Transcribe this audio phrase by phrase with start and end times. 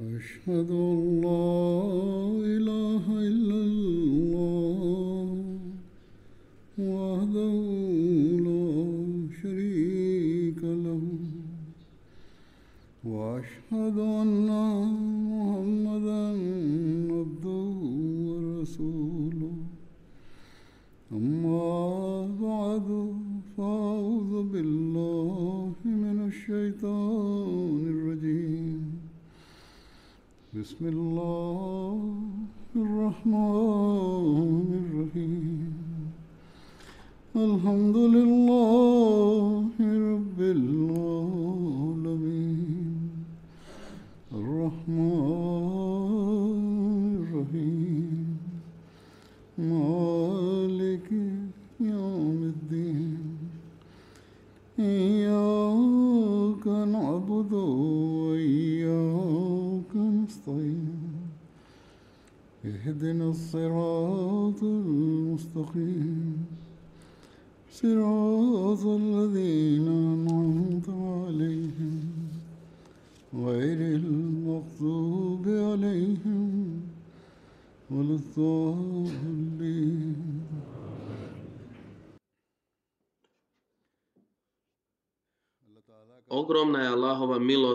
[0.00, 1.44] أشهد أن لا
[2.56, 3.69] إله إلا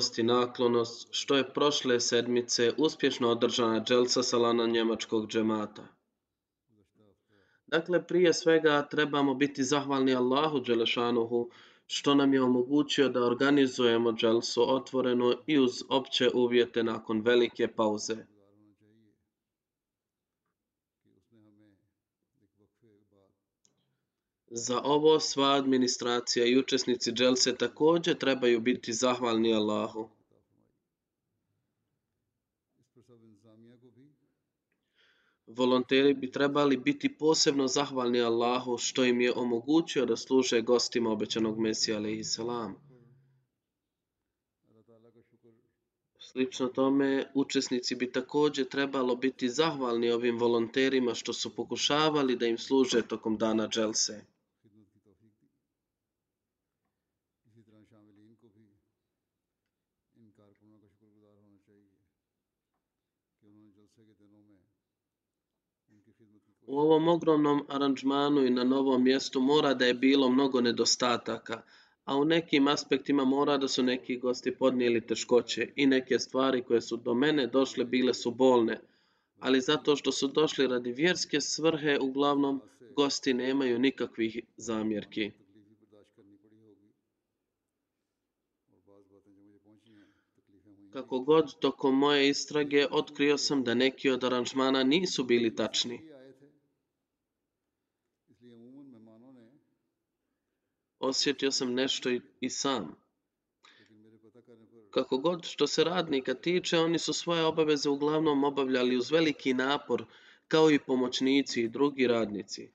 [0.06, 5.84] Milost i naklonost što je prošle sedmice uspješno održana dželsa salana njemačkog džemata.
[7.67, 11.50] Dakle, prije svega trebamo biti zahvalni Allahu Đelešanuhu
[11.88, 18.16] što nam je omogućio da organizujemo dželsu otvoreno i uz opće uvjete nakon velike pauze.
[24.58, 30.09] Za ovo sva administracija i učesnici dželse također trebaju biti zahvalni Allahu.
[35.47, 41.59] Volonteri bi trebali biti posebno zahvalni Allahu što im je omogućio da služe gostima obećanog
[41.59, 42.40] Mesija a.s.
[46.19, 52.57] Slično tome, učesnici bi također trebalo biti zahvalni ovim volonterima što su pokušavali da im
[52.57, 54.34] služe tokom dana dželse.
[66.68, 71.62] U ovom ogromnom aranžmanu i na novom mjestu mora da je bilo mnogo nedostataka,
[72.06, 76.81] a u nekim aspektima mora da su neki gosti podnijeli teškoće i neke stvari koje
[76.81, 78.80] su do mene došle bile su bolne,
[79.40, 82.62] ali zato što su došli radi vjerske svrhe, uglavnom
[82.96, 85.31] gosti nemaju nikakvih zamjerki.
[90.94, 96.15] Kako god tokom moje istrage otkrio sam da neki od aranžmana nisu bili tačni.
[101.06, 102.96] Osjetio sam nešto i, i sam.
[104.90, 110.06] Kako god što se radnika tiče, oni su svoje obaveze uglavnom obavljali uz veliki napor,
[110.48, 112.72] kao i pomoćnici i drugi radnici.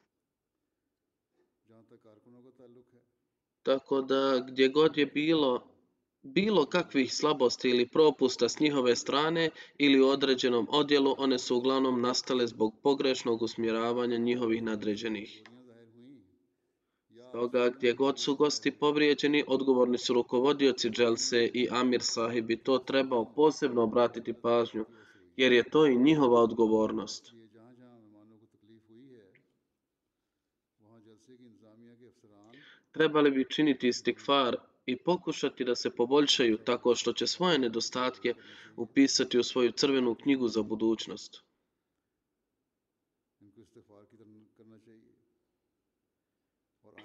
[3.62, 5.70] Tako da gdje god je bilo
[6.22, 12.00] bilo kakvih slabosti ili propusta s njihove strane ili u određenom odjelu, one su uglavnom
[12.00, 15.42] nastale zbog pogrešnog usmjeravanja njihovih nadređenih.
[17.30, 22.78] Stoga gdje god su gosti povrijeđeni, odgovorni su rukovodioci dželse i Amir sahib bi to
[22.78, 24.84] trebao posebno obratiti pažnju,
[25.36, 27.32] jer je to i njihova odgovornost.
[32.92, 38.34] Trebali bi činiti istikfar i pokušati da se poboljšaju tako što će svoje nedostatke
[38.76, 41.49] upisati u svoju crvenu knjigu za budućnost.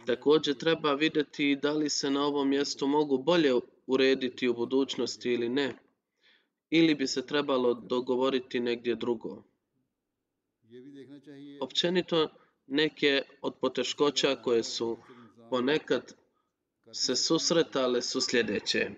[0.05, 3.53] Također treba vidjeti da li se na ovom mjestu mogu bolje
[3.88, 5.75] urediti u budućnosti ili ne,
[6.69, 9.44] ili bi se trebalo dogovoriti negdje drugo.
[11.62, 12.30] Općenito,
[12.68, 14.97] neke od poteškoća koje su
[15.50, 16.15] ponekad
[16.91, 18.89] se susretale su sljedeće.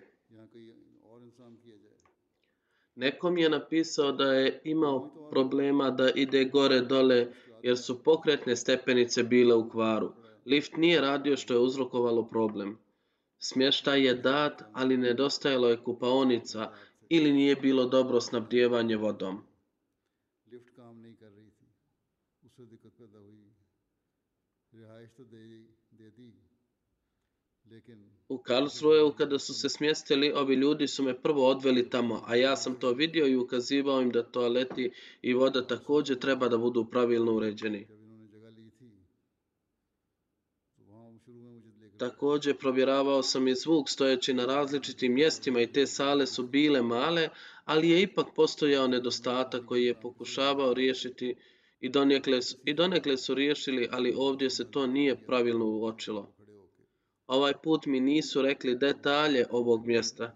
[2.96, 7.28] Nekom je napisao da je imao problema da ide gore dole
[7.64, 10.14] jer su pokretne stepenice bile u kvaru.
[10.48, 12.78] Lift nije radio što je uzrokovalo problem.
[13.40, 16.72] Smještaj je dat, ali nedostajalo je kupaonica
[17.10, 19.44] ili nije bilo dobro snabdjevanje vodom.
[28.30, 32.56] U Karlsruheu kada su se smjestili, ovi ljudi su me prvo odveli tamo, a ja
[32.56, 34.92] sam to vidio i ukazivao im da toaleti
[35.22, 37.97] i voda također treba da budu pravilno uređeni.
[41.98, 47.30] Također provjeravao sam i zvuk stojeći na različitim mjestima i te sale su bile male,
[47.66, 51.36] ali je ipak postojao nedostatak koji je pokušavao riješiti
[51.80, 56.34] i donekle, i donekle su riješili, ali ovdje se to nije pravilno uočilo.
[57.28, 60.36] Ovaj put mi nisu rekli detalje ovog mjesta.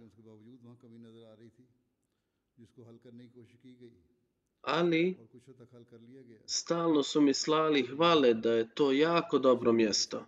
[4.61, 5.17] Ali
[6.45, 10.25] stalno su mi slali hvale da je to jako dobro mjesto.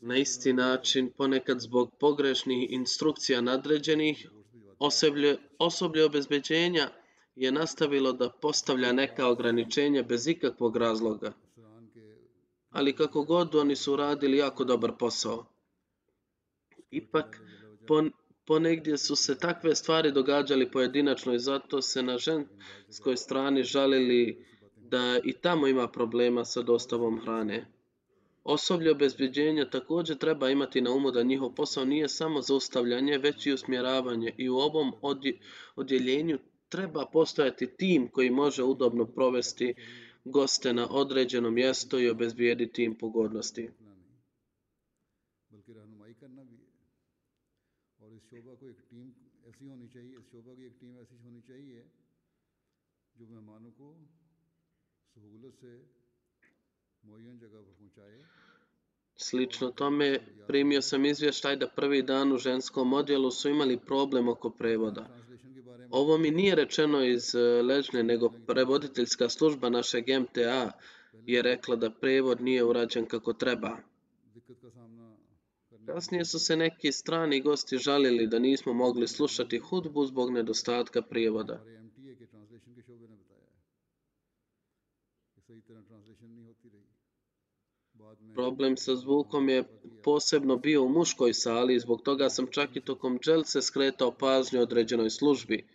[0.00, 4.28] Na isti način, ponekad zbog pogrešnih instrukcija nadređenih,
[4.78, 6.90] osoblje, osoblje obezbeđenja
[7.36, 11.32] je nastavilo da postavlja neka ograničenja bez ikakvog razloga.
[12.70, 15.46] Ali kako god oni su radili jako dobar posao.
[16.90, 17.40] Ipak,
[17.86, 18.12] pon,
[18.46, 24.46] ponegdje su se takve stvari događali pojedinačno i zato se na ženskoj strani žalili
[24.76, 27.75] da i tamo ima problema sa dostavom hrane.
[28.48, 33.52] Osoblje obezbjeđenja također treba imati na umu da njihov posao nije samo zaustavljanje, već i
[33.52, 34.92] usmjeravanje i u ovom
[35.76, 36.38] odjeljenju
[36.68, 39.74] treba postojati tim koji može udobno provesti
[40.24, 43.70] goste na određeno mjesto i obezbijediti im pogodnosti.
[55.16, 56.05] جو
[59.16, 64.50] Slično tome, primio sam izvještaj da prvi dan u ženskom odjelu su imali problem oko
[64.50, 65.08] prevoda.
[65.90, 70.72] Ovo mi nije rečeno iz e, Ležne, nego prevoditeljska služba našeg MTA
[71.26, 73.76] je rekla da prevod nije urađen kako treba.
[75.86, 81.62] Kasnije su se neki strani gosti žalili da nismo mogli slušati hudbu zbog nedostatka prijevoda.
[88.34, 89.64] Problem sa zvukom je
[90.04, 94.60] posebno bio u muškoj sali i zbog toga sam čak i tokom dželse skretao pažnju
[94.60, 95.66] određenoj službi.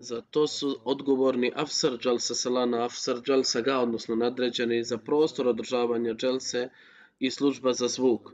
[0.00, 6.14] Za to su odgovorni Afsar sa Salana, Afsar Jalsa Ga, odnosno nadređeni za prostor održavanja
[6.22, 6.68] Jalse
[7.18, 8.30] i služba za zvuk.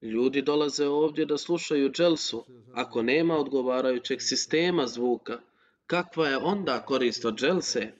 [0.00, 2.44] Ljudi dolaze ovdje da slušaju dželsu,
[2.74, 5.40] Ako nema odgovarajućeg sistema zvuka,
[5.86, 7.92] Kakva je onda korist od dželse?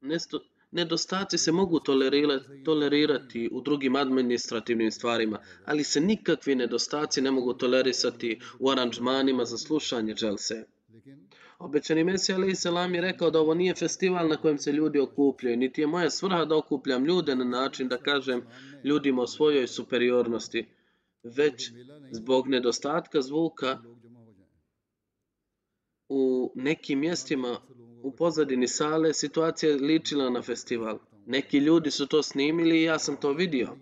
[0.00, 1.80] Nesto, nedostaci se mogu
[2.64, 9.58] tolerirati u drugim administrativnim stvarima, ali se nikakvi nedostaci ne mogu tolerisati u aranžmanima za
[9.58, 10.64] slušanje dželse.
[11.58, 15.56] Obećani Mesija alaih selam je rekao da ovo nije festival na kojem se ljudi okupljaju,
[15.56, 18.42] niti je moja svrha da okupljam ljude na način da kažem
[18.84, 20.66] ljudima o svojoj superiornosti,
[21.22, 21.72] već
[22.10, 23.78] zbog nedostatka zvuka
[26.08, 27.60] u nekim mjestima
[28.02, 30.98] u pozadini sale situacija je ličila na festival.
[31.26, 33.76] Neki ljudi su to snimili i ja sam to vidio.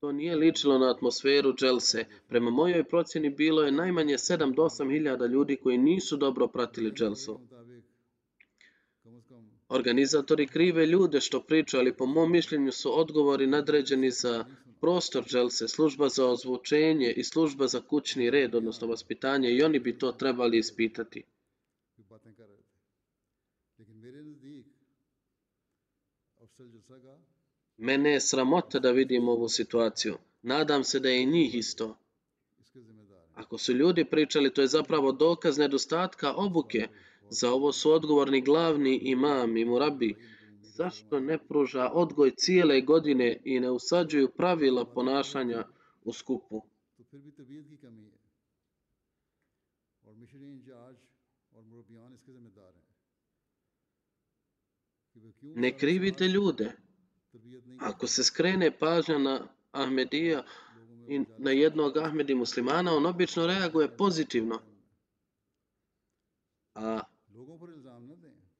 [0.00, 2.04] To nije ličilo na atmosferu Chelsea.
[2.28, 6.96] Prema mojoj procjeni bilo je najmanje 7 do 8 hiljada ljudi koji nisu dobro pratili
[6.96, 7.34] Chelsea.
[9.68, 14.44] Organizatori krive ljude što pričaju, ali po mom mišljenju su odgovori nadređeni za
[14.80, 19.98] prostor Chelsea, služba za ozvučenje i služba za kućni red, odnosno vaspitanje, i oni bi
[19.98, 21.24] to trebali ispitati.
[27.80, 30.14] Mene je sramota da vidim ovu situaciju.
[30.42, 31.96] Nadam se da je i njih isto.
[33.34, 36.88] Ako su ljudi pričali, to je zapravo dokaz nedostatka obuke.
[37.30, 40.16] Za ovo su odgovorni glavni imam i murabi.
[40.62, 45.64] Zašto ne pruža odgoj cijele godine i ne usađuju pravila ponašanja
[46.04, 46.62] u skupu?
[55.42, 56.72] Ne krivite ljude.
[57.80, 60.44] Ako se skrene pažnja na Ahmedija
[61.08, 64.60] i na jednog Ahmedi muslimana, on obično reaguje pozitivno.
[66.74, 67.00] A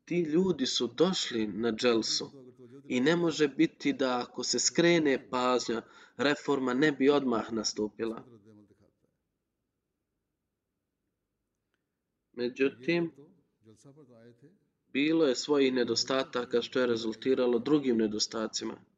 [0.04, 2.30] ti ljudi su došli na dželsu
[2.88, 5.82] i ne može biti da ako se skrene pažnja,
[6.16, 8.24] reforma ne bi odmah nastupila.
[12.32, 13.12] Međutim,
[14.92, 18.89] bilo je svojih nedostataka što je rezultiralo drugim nedostacima.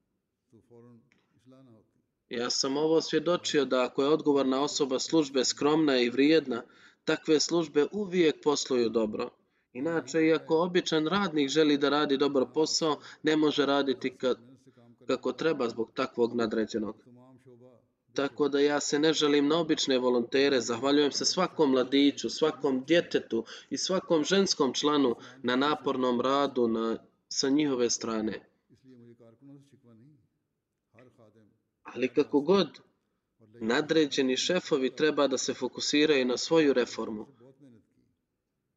[2.32, 6.62] Ja sam ovo svjedočio da ako je odgovorna osoba službe skromna i vrijedna,
[7.04, 9.30] takve službe uvijek posluju dobro.
[9.72, 14.34] Inače, iako običan radnik želi da radi dobar posao, ne može raditi ka,
[15.06, 16.96] kako treba zbog takvog nadređenog.
[18.14, 23.44] Tako da ja se ne želim na obične volontere, zahvaljujem se svakom mladiću, svakom djetetu
[23.70, 26.96] i svakom ženskom članu na napornom radu na,
[27.28, 28.51] sa njihove strane.
[31.94, 32.80] Ali kako god,
[33.60, 37.26] nadređeni šefovi treba da se fokusiraju na svoju reformu.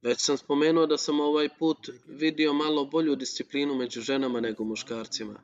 [0.01, 5.41] Već sam spomenuo da sam ovaj put vidio malo bolju disciplinu među ženama nego muškarcima.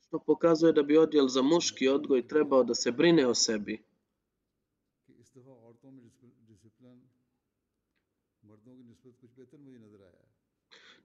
[0.00, 3.82] Što pokazuje da bi odjel za muški odgoj trebao da se brine o sebi.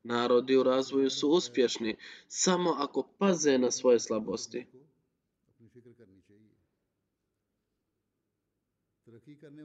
[0.04, 1.96] Narodi u razvoju su uspješni
[2.28, 4.66] samo ako paze na svoje slabosti.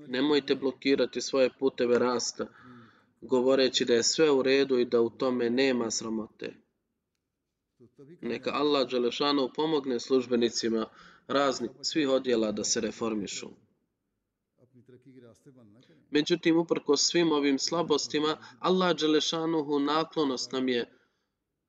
[0.07, 2.47] Nemojte blokirati svoje puteve rasta,
[3.21, 6.55] govoreći da je sve u redu i da u tome nema sramote.
[8.21, 10.87] Neka Allah Đelešanu pomogne službenicima
[11.27, 13.49] raznih svih odjela da se reformišu.
[16.11, 20.99] Međutim, uprko svim ovim slabostima, Allah Đelešanuhu naklonost nam je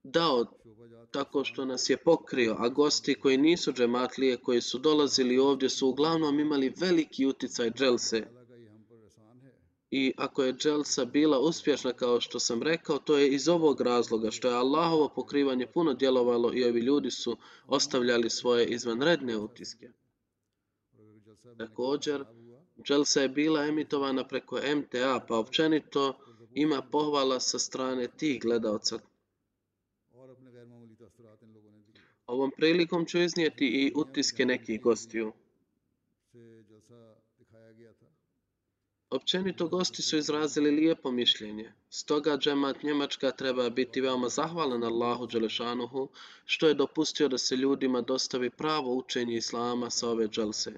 [0.03, 0.45] dao
[1.11, 5.87] tako što nas je pokrio, a gosti koji nisu džematlije, koji su dolazili ovdje, su
[5.87, 8.27] uglavnom imali veliki uticaj dželse.
[9.91, 14.31] I ako je dželsa bila uspješna, kao što sam rekao, to je iz ovog razloga,
[14.31, 19.91] što je Allahovo pokrivanje puno djelovalo i ovi ljudi su ostavljali svoje izvanredne utiske.
[21.57, 22.25] Također,
[22.81, 26.13] Dželsa je bila emitovana preko MTA, pa općenito
[26.53, 28.99] ima pohvala sa strane tih gledaoca.
[32.27, 35.33] Ovom prilikom ću iznijeti i utiske nekih gostiju.
[39.09, 41.71] Općenito gosti su izrazili lijepo mišljenje.
[41.89, 46.09] Stoga džemat Njemačka treba biti veoma zahvalan Allahu Đelešanuhu
[46.45, 50.73] što je dopustio da se ljudima dostavi pravo učenje Islama sa ove dželse.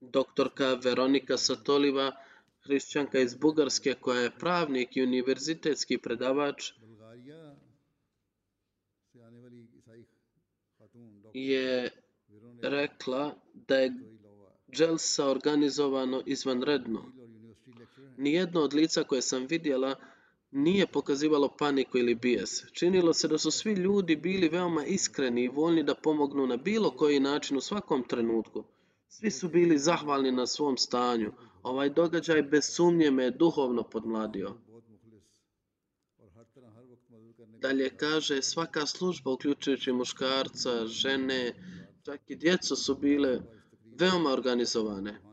[0.00, 2.12] doktorka Veronika Satoliva,
[2.60, 6.72] hrišćanka iz Bugarske koja je pravnik i univerzitetski predavač,
[11.34, 11.90] je
[12.62, 13.92] rekla da je
[14.68, 17.12] Jelsa organizovano izvanredno.
[18.16, 19.94] Nijedno od lica koje sam vidjela
[20.52, 22.72] nije pokazivalo paniku ili bijes.
[22.72, 26.90] Činilo se da su svi ljudi bili veoma iskreni i voljni da pomognu na bilo
[26.90, 28.64] koji način u svakom trenutku.
[29.08, 31.32] Svi su bili zahvalni na svom stanju.
[31.62, 34.54] Ovaj događaj bez sumnje me je duhovno podmladio.
[37.60, 41.54] Dalje kaže, svaka služba, uključujući muškarca, žene,
[42.02, 43.40] čak i djeco su bile
[43.98, 45.31] veoma organizovane.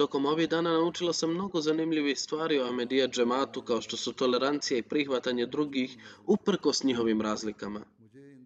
[0.00, 4.78] Tokom ovih dana naučila sam mnogo zanimljivih stvari o Ahmedija džematu kao što su tolerancija
[4.78, 7.80] i prihvatanje drugih uprkos njihovim razlikama.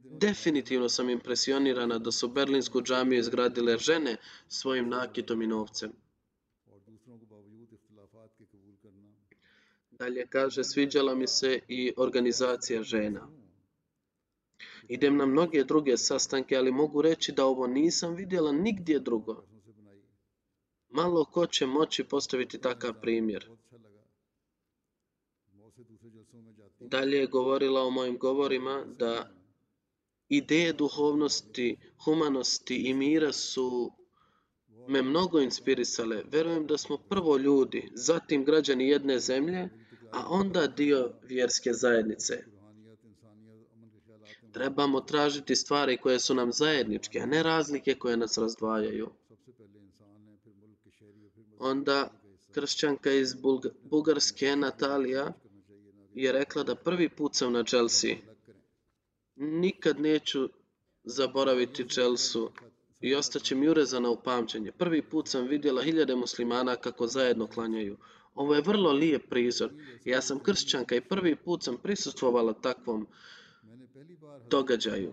[0.05, 4.17] Definitivno sam impresionirana da su Berlinsku džamiju izgradile žene
[4.49, 5.93] svojim nakitom i novcem.
[9.91, 13.29] Dalje kaže, sviđala mi se i organizacija žena.
[14.89, 19.54] Idem na mnoge druge sastanke, ali mogu reći da ovo nisam vidjela nigdje drugo.
[20.95, 23.49] Malo ko će moći postaviti takav primjer.
[26.81, 29.31] Dalje je govorila o mojim govorima da
[30.29, 33.93] ideje duhovnosti, humanosti i mira su
[34.89, 36.23] me mnogo inspirisale.
[36.33, 39.69] Verujem da smo prvo ljudi, zatim građani jedne zemlje,
[40.13, 42.45] a onda dio vjerske zajednice.
[44.53, 49.11] Trebamo tražiti stvari koje su nam zajedničke, a ne razlike koje nas razdvajaju.
[51.65, 52.11] Onda
[52.53, 53.35] kršćanka iz
[53.83, 55.33] Bugarske, Natalija,
[56.15, 58.17] je rekla da prvi put sam na Chelsea.
[59.37, 60.49] Nikad neću
[61.05, 62.43] zaboraviti Chelsea
[63.01, 64.73] i ostaće mi urezana u pamćenje.
[64.73, 67.97] Prvi put sam vidjela hiljade muslimana kako zajedno klanjaju.
[68.35, 69.71] Ovo je vrlo lijep prizor.
[70.05, 73.07] Ja sam kršćanka i prvi put sam prisustvovala takvom
[74.51, 75.13] događaju.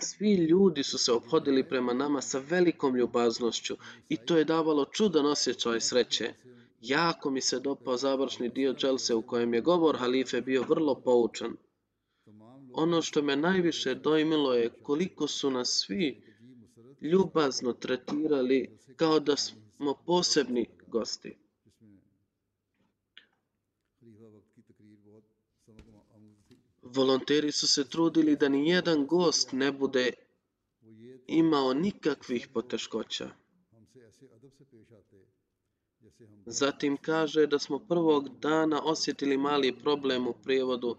[0.00, 3.76] Svi ljudi su se obhodili prema nama sa velikom ljubaznošću
[4.08, 6.34] i to je davalo čudan osjećaj sreće.
[6.80, 11.56] Jako mi se dopao završni dio Dželse u kojem je govor halife bio vrlo poučan.
[12.72, 16.22] Ono što me najviše dojmilo je koliko su nas svi
[17.00, 21.36] ljubazno tretirali kao da smo posebni gosti.
[26.82, 30.10] Volonteri su se trudili da ni jedan gost ne bude
[31.26, 33.30] imao nikakvih poteškoća.
[36.46, 40.96] Zatim kaže da smo prvog dana osjetili mali problem u prijevodu.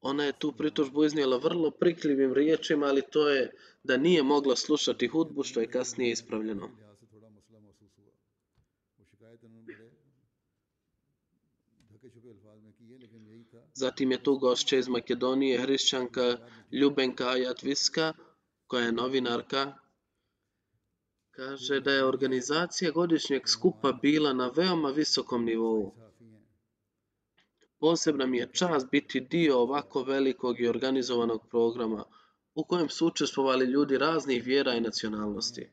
[0.00, 3.50] Ona je tu pritužbu iznijela vrlo prikljivim riječima, ali to je
[3.82, 6.70] da nije mogla slušati hudbu, što je kasnije ispravljeno.
[13.74, 16.36] Zatim je tu gošća iz Makedonije, hrišćanka
[16.72, 18.12] Ljubenka Ajatviska,
[18.66, 19.72] koja je novinarka,
[21.30, 25.94] kaže da je organizacija godišnjeg skupa bila na veoma visokom nivou.
[27.78, 32.04] Posebna mi je čast biti dio ovako velikog i organizovanog programa
[32.54, 35.70] u kojem su učestvovali ljudi raznih vjera i nacionalnosti.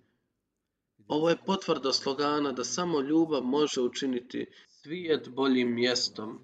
[1.08, 6.40] Ovo je potvrda slogana da samo ljubav može učiniti svijet boljim mjestom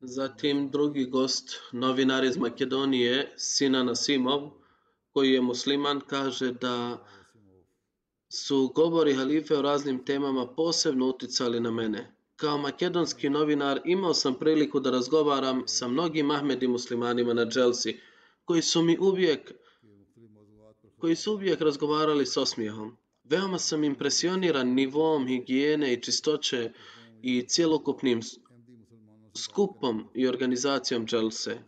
[0.00, 4.50] Zatim drugi gost, novinar iz Makedonije, Sinan Asimov,
[5.12, 7.06] koji je musliman, kaže da
[8.28, 12.14] su govori halife o raznim temama posebno uticali na mene.
[12.36, 18.00] Kao makedonski novinar imao sam priliku da razgovaram sa mnogim Ahmedi muslimanima na Dželsi,
[18.44, 19.52] koji su mi uvijek
[20.98, 22.96] koji su uvijek razgovarali s osmijehom.
[23.24, 26.72] Veoma sam impresioniran nivom higijene i čistoće
[27.22, 28.20] i cjelokupnim
[29.36, 31.58] skupom i organizacijom Dželse.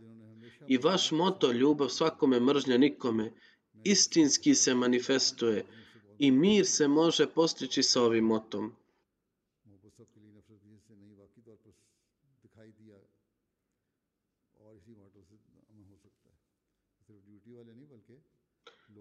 [0.68, 3.32] I vaš moto ljubav svakome mržnja nikome
[3.84, 5.64] istinski se manifestuje
[6.18, 8.72] i mir se može postići sa ovim motom.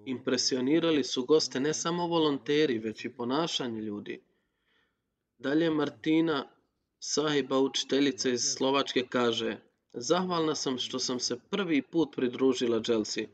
[0.06, 4.22] Impresionirali su goste ne samo volonteri, već i ponašanje ljudi.
[5.38, 6.48] Dalje Martina
[7.00, 9.58] Sahiba, učiteljica iz Slovačke, kaže
[9.94, 13.28] Zahvalna sam što sam se prvi put pridružila Dželsi.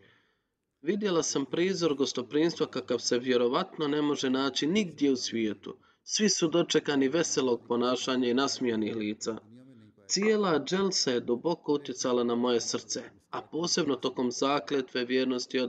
[0.82, 5.78] Vidjela sam prizor gostoprinstva kakav se vjerovatno ne može naći nigdje u svijetu.
[6.04, 9.38] Svi su dočekani veselog ponašanja i nasmijanih lica.
[10.08, 15.60] Cijela Dželsa je duboko utjecala na moje srce a posebno tokom zakletve vjernosti,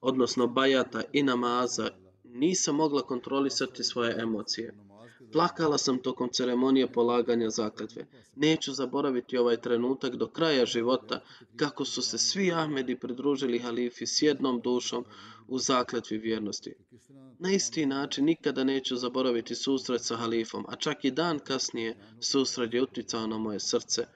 [0.00, 1.90] odnosno bajata i namaza,
[2.24, 4.74] nisam mogla kontrolisati svoje emocije.
[5.32, 8.06] Plakala sam tokom ceremonije polaganja zakletve.
[8.36, 11.20] Neću zaboraviti ovaj trenutak do kraja života
[11.56, 15.04] kako su se svi Ahmedi pridružili halifi s jednom dušom
[15.48, 16.74] u zakletvi vjernosti.
[17.38, 22.74] Na isti način nikada neću zaboraviti susret sa halifom, a čak i dan kasnije susret
[22.74, 24.06] je uticao na moje srce.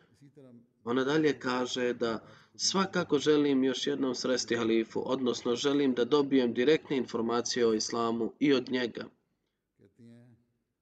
[0.85, 2.27] Ona dalje kaže da
[2.61, 8.53] Svakako želim još jednom sresti halifu, odnosno želim da dobijem direktne informacije o islamu i
[8.53, 9.05] od njega.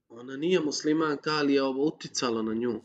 [0.09, 2.81] Ona nije muslimanka, ali je ovo uticalo na nju.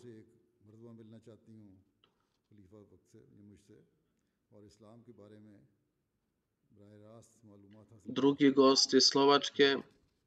[8.06, 9.77] Drugi gost iz Slovačke,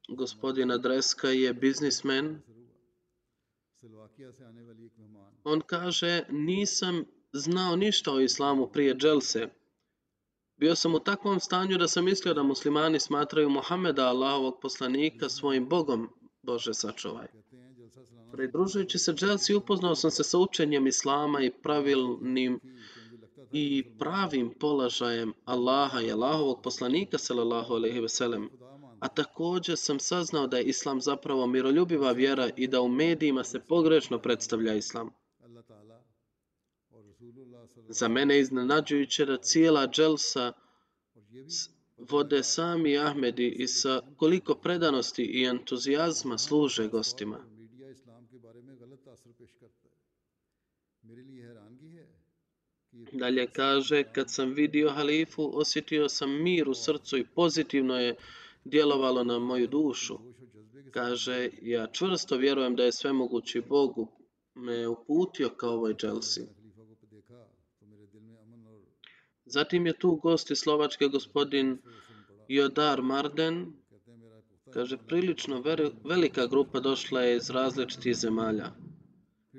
[0.09, 2.43] gospodin Adreska, je biznismen.
[5.45, 7.05] On kaže, nisam
[7.39, 9.49] znao ništa o islamu prije dželse.
[10.57, 15.69] Bio sam u takvom stanju da sam mislio da muslimani smatraju Mohameda, Allahovog poslanika, svojim
[15.69, 16.09] bogom,
[16.43, 17.27] Bože sačuvaj.
[18.33, 22.61] Pridružujući se dželsi upoznao sam se sa učenjem islama i pravilnim
[23.53, 28.51] i pravim položajem Allaha i Allahovog poslanika sallallahu alejhi ve sellem.
[29.01, 33.61] A također sam saznao da je islam zapravo miroljubiva vjera i da u medijima se
[33.61, 35.11] pogrešno predstavlja islam.
[37.89, 40.53] Za mene iznenađujuće da cijela dželsa
[41.99, 47.45] vode sami Ahmedi i sa koliko predanosti i entuzijazma služe gostima.
[53.13, 58.17] Dalje kaže, kad sam vidio halifu, osjetio sam mir u srcu i pozitivno je
[58.65, 60.19] djelovalo na moju dušu.
[60.91, 64.09] Kaže, ja čvrsto vjerujem da je svemogući Bog
[64.55, 66.64] me uputio kao ovoj dželsi.
[69.47, 71.79] Zatim je tu gost iz Slovačke gospodin
[72.49, 73.73] Jodar Marden.
[74.73, 75.63] Kaže, prilično
[76.05, 78.73] velika grupa došla je iz različitih zemalja.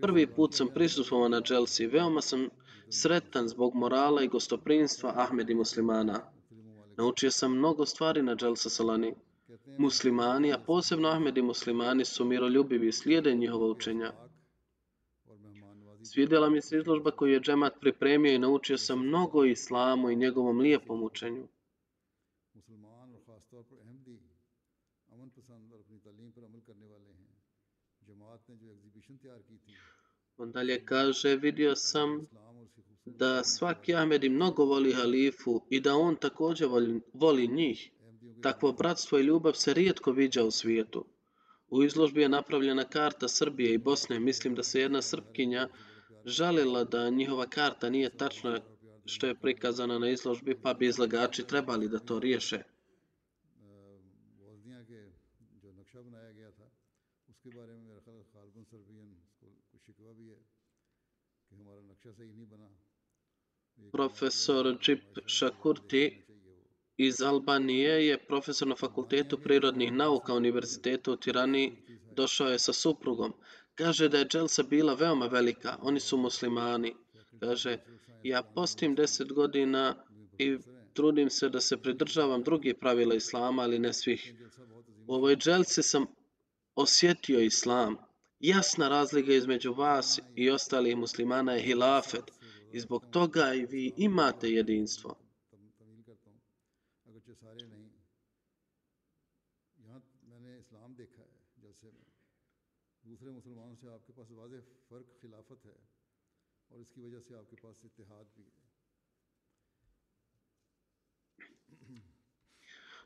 [0.02, 1.88] Prvi put sam prisustvovao na Dželsi.
[1.88, 2.50] Veoma sam
[2.90, 6.20] sretan zbog morala i gostoprinstva Ahmedi muslimana.
[6.98, 9.14] Naučio sam mnogo stvari na Dželsa Salani.
[9.78, 14.14] Muslimani, a posebno Ahmedi muslimani, su miroljubivi i slijede njihova učenja.
[16.06, 20.16] Svidjela mi se izložba koju je džemat pripremio i naučio sam mnogo o islamu i
[20.16, 21.48] njegovom lijepom učenju.
[30.38, 32.28] On dalje kaže, vidio sam
[33.06, 37.92] da svaki Ahmedi mnogo voli halifu i da on također voli, voli njih.
[38.42, 41.06] Takvo bratstvo i ljubav se rijetko viđa u svijetu.
[41.68, 44.20] U izložbi je napravljena karta Srbije i Bosne.
[44.20, 45.70] Mislim da se jedna Srpkinja
[46.26, 48.62] žalila da njihova karta nije tačna
[49.06, 52.60] što je prikazana na izložbi, pa bi izlagači trebali da to riješe.
[63.92, 66.26] Profesor Džip Šakurti
[66.98, 71.78] iz Albanije je profesor na Fakultetu prirodnih nauka Univerzitetu u Tirani
[72.16, 73.34] došao je sa suprugom.
[73.76, 75.78] Kaže da je dželsa bila veoma velika.
[75.82, 76.96] Oni su muslimani.
[77.40, 77.78] Kaže,
[78.24, 80.06] ja postim deset godina
[80.38, 80.58] i
[80.94, 84.34] trudim se da se pridržavam drugih pravila islama, ali ne svih.
[85.08, 86.06] U ovoj dželsi sam
[86.76, 87.98] osjetio islam.
[88.40, 92.32] Jasna razlika između vas i ostalih muslimana je hilafet.
[92.72, 95.18] I zbog toga i vi imate jedinstvo.
[103.05, 104.51] दूसरे मुसलमानों से आपके पास वाज
[104.91, 105.77] फ़र्क खिलाफत है
[106.71, 108.69] और इसकी वजह से आपके पास इतिहाद भी है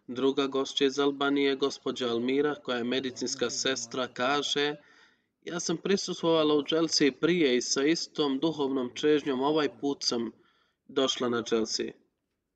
[0.09, 4.77] Druga gošća iz Albanije, gospođa Almira, koja je medicinska sestra, kaže
[5.45, 10.31] Ja sam prisustvovala u Chelsea prije i sa istom duhovnom čežnjom ovaj put sam
[10.89, 11.87] došla na Chelsea.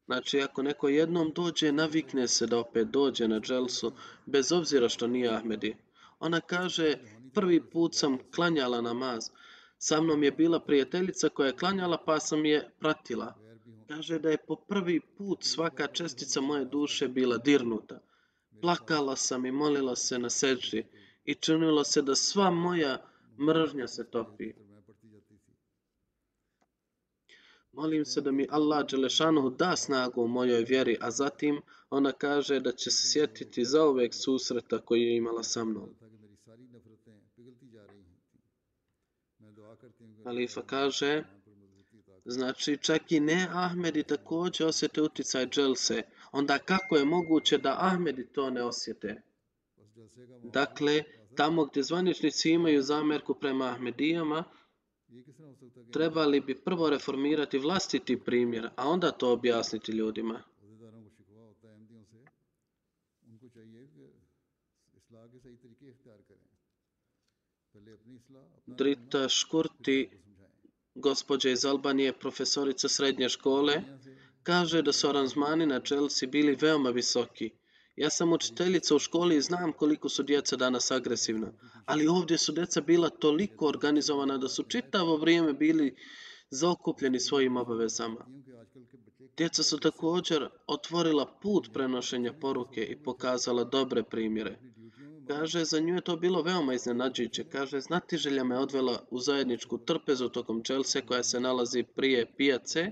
[0.07, 3.93] Znači, ako neko jednom dođe, navikne se da opet dođe na Dželsu,
[4.27, 5.77] bez obzira što nije Ahmedi.
[6.21, 6.95] Ona kaže,
[7.34, 9.30] prvi put sam klanjala namaz.
[9.78, 13.36] Sa mnom je bila prijateljica koja je klanjala pa sam je pratila.
[13.88, 18.00] Kaže da je po prvi put svaka čestica moje duše bila dirnuta.
[18.62, 20.84] Plakala sam i molila se na seđi
[21.26, 22.98] i činilo se da sva moja
[23.40, 24.54] mržnja se topi.
[27.72, 32.60] Molim se da mi Allah Đelešanu da snagu u mojoj vjeri, a zatim ona kaže
[32.60, 35.90] da će se sjetiti za uvek susreta koji je imala sa mnom.
[40.24, 41.24] Halifa kaže,
[42.26, 46.02] znači čak i ne Ahmedi također osjete uticaj dželse.
[46.32, 49.22] Onda kako je moguće da Ahmedi to ne osjete?
[50.44, 51.04] Dakle,
[51.36, 54.44] tamo gdje zvaničnici imaju zamerku prema Ahmedijama,
[55.94, 60.44] trebali bi prvo reformirati vlastiti primjer, a onda to objasniti ljudima.
[68.66, 70.10] Drita Škurti,
[70.96, 73.82] gospođa iz Albanije, profesorica srednje škole,
[74.44, 77.50] kaže da su aranžmani na Chelsea bili veoma visoki.
[77.96, 81.52] Ja sam učiteljica u školi i znam koliko su djeca danas agresivna,
[81.86, 85.96] ali ovdje su djeca bila toliko organizovana da su čitavo vrijeme bili
[86.50, 88.26] zaokupljeni svojim obavezama.
[89.38, 94.60] Djeca su također otvorila put prenošenja poruke i pokazala dobre primjere.
[95.28, 97.44] Kaže, za nju je to bilo veoma iznenađujuće.
[97.44, 102.92] Kaže, znatiželja me odvela u zajedničku trpezu tokom Chelsea koja se nalazi prije pijace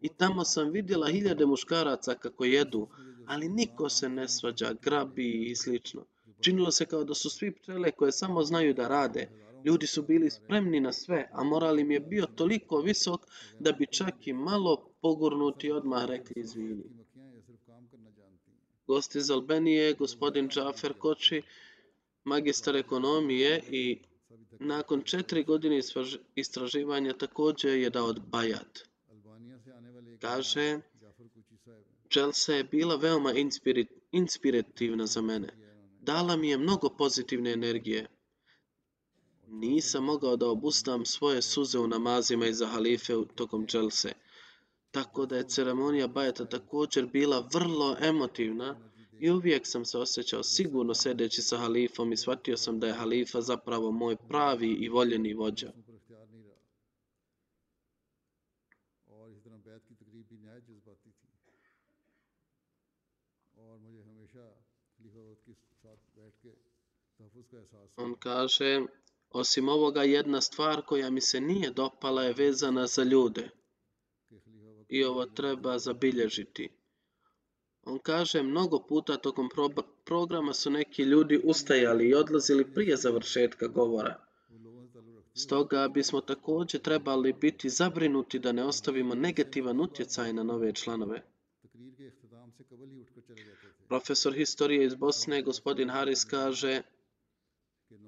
[0.00, 2.88] i tamo sam vidjela hiljade muškaraca kako jedu,
[3.26, 6.04] ali niko se ne svađa, grabi i slično.
[6.40, 9.28] Činilo se kao da su svi pčele koje samo znaju da rade.
[9.64, 13.20] Ljudi su bili spremni na sve, a moral im je bio toliko visok
[13.58, 16.84] da bi čak i malo pogurnuti odmah rekli izvini.
[18.90, 21.42] Gost iz Albanije, gospodin Džafer Koči,
[22.24, 23.98] magistar ekonomije i
[24.58, 25.80] nakon četiri godine
[26.34, 28.80] istraživanja također je dao bajat.
[30.20, 30.80] Kaže,
[32.12, 33.32] Chelsea je bila veoma
[34.12, 35.48] inspirativna za mene.
[36.00, 38.06] Dala mi je mnogo pozitivne energije.
[39.46, 44.12] Nisam mogao da obustam svoje suze u namazima iza halife tokom Chelsea.
[44.90, 50.94] Tako da je ceremonija bajeta također bila vrlo emotivna i uvijek sam se osjećao sigurno
[50.94, 55.72] sedeći sa halifom i shvatio sam da je halifa zapravo moj pravi i voljeni vođa.
[67.96, 68.80] On kaže,
[69.30, 73.59] osim ovoga jedna stvar koja mi se nije dopala je vezana za ljude
[74.90, 76.68] i ovo treba zabilježiti.
[77.84, 79.68] On kaže, mnogo puta tokom pro
[80.04, 84.26] programa su neki ljudi ustajali i odlazili prije završetka govora.
[85.34, 91.22] Stoga bismo također trebali biti zabrinuti da ne ostavimo negativan utjecaj na nove članove.
[93.88, 96.82] Profesor historije iz Bosne, gospodin Haris, kaže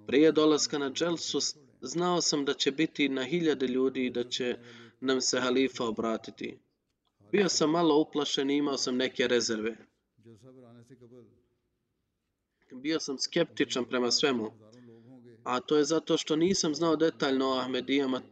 [0.07, 1.39] prije dolaska na Dželsu
[1.81, 4.57] znao sam da će biti na hiljade ljudi i da će
[5.01, 6.59] nam se halifa obratiti.
[7.33, 9.77] Bio sam malo uplašen i imao sam neke rezerve.
[12.73, 14.53] Bio sam skeptičan prema svemu,
[15.45, 18.23] a to je zato što nisam znao detaljno o Ahmedijama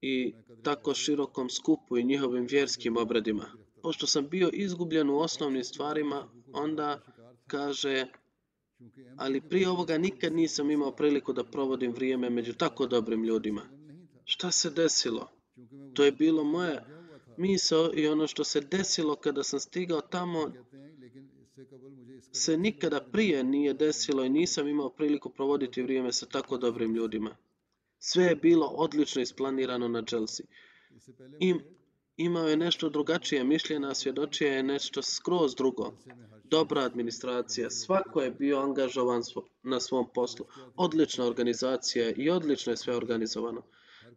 [0.00, 3.44] i tako širokom skupu i njihovim vjerskim obradima.
[3.82, 7.00] Pošto sam bio izgubljen u osnovnim stvarima, onda
[7.46, 8.06] kaže,
[9.16, 13.62] ali prije ovoga nikad nisam imao priliku da provodim vrijeme među tako dobrim ljudima.
[14.24, 15.30] Šta se desilo?
[15.94, 16.99] To je bilo moje
[17.40, 20.52] misao i ono što se desilo kada sam stigao tamo
[22.32, 27.36] se nikada prije nije desilo i nisam imao priliku provoditi vrijeme sa tako dobrim ljudima.
[27.98, 30.46] Sve je bilo odlično isplanirano na Chelsea.
[31.40, 31.60] Im,
[32.16, 35.92] imao je nešto drugačije mišljenja, svjedočio je nešto skroz drugo.
[36.44, 39.22] Dobra administracija, svako je bio angažovan
[39.62, 40.46] na svom poslu.
[40.76, 43.62] Odlična organizacija i odlično je sve organizovano.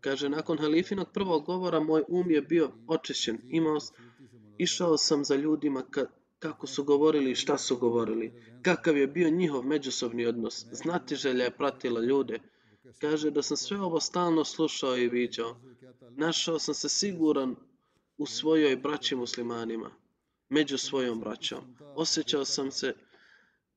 [0.01, 3.37] Kaže, nakon halifinog prvog govora moj um je bio očišćen.
[3.49, 3.77] Imao,
[4.57, 6.05] išao sam za ljudima ka,
[6.39, 8.33] kako su govorili i šta su govorili.
[8.61, 10.65] Kakav je bio njihov međusobni odnos.
[10.71, 12.39] Znatiželja je pratila ljude.
[13.01, 15.55] Kaže da sam sve ovo stalno slušao i viđao.
[16.09, 17.55] Našao sam se siguran
[18.17, 19.91] u svojoj braći muslimanima,
[20.49, 21.59] među svojom braćom.
[21.95, 22.93] Osjećao sam se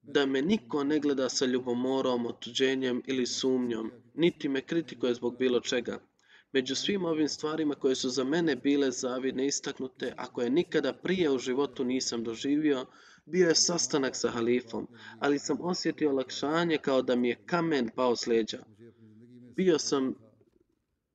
[0.07, 5.61] da me niko ne gleda sa ljubomorom, otuđenjem ili sumnjom, niti me kritikuje zbog bilo
[5.61, 5.99] čega.
[6.53, 11.31] Među svim ovim stvarima koje su za mene bile zavidne istaknute, a koje nikada prije
[11.31, 12.87] u životu nisam doživio,
[13.25, 14.89] bio je sastanak sa halifom,
[15.19, 18.65] ali sam osjetio olakšanje kao da mi je kamen pao s leđa.
[19.57, 20.15] Bio sam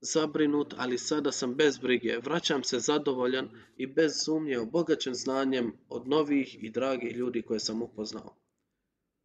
[0.01, 2.17] zabrinut, ali sada sam bez brige.
[2.23, 7.81] Vraćam se zadovoljan i bez sumnje obogaćen znanjem od novih i dragih ljudi koje sam
[7.81, 8.40] upoznao.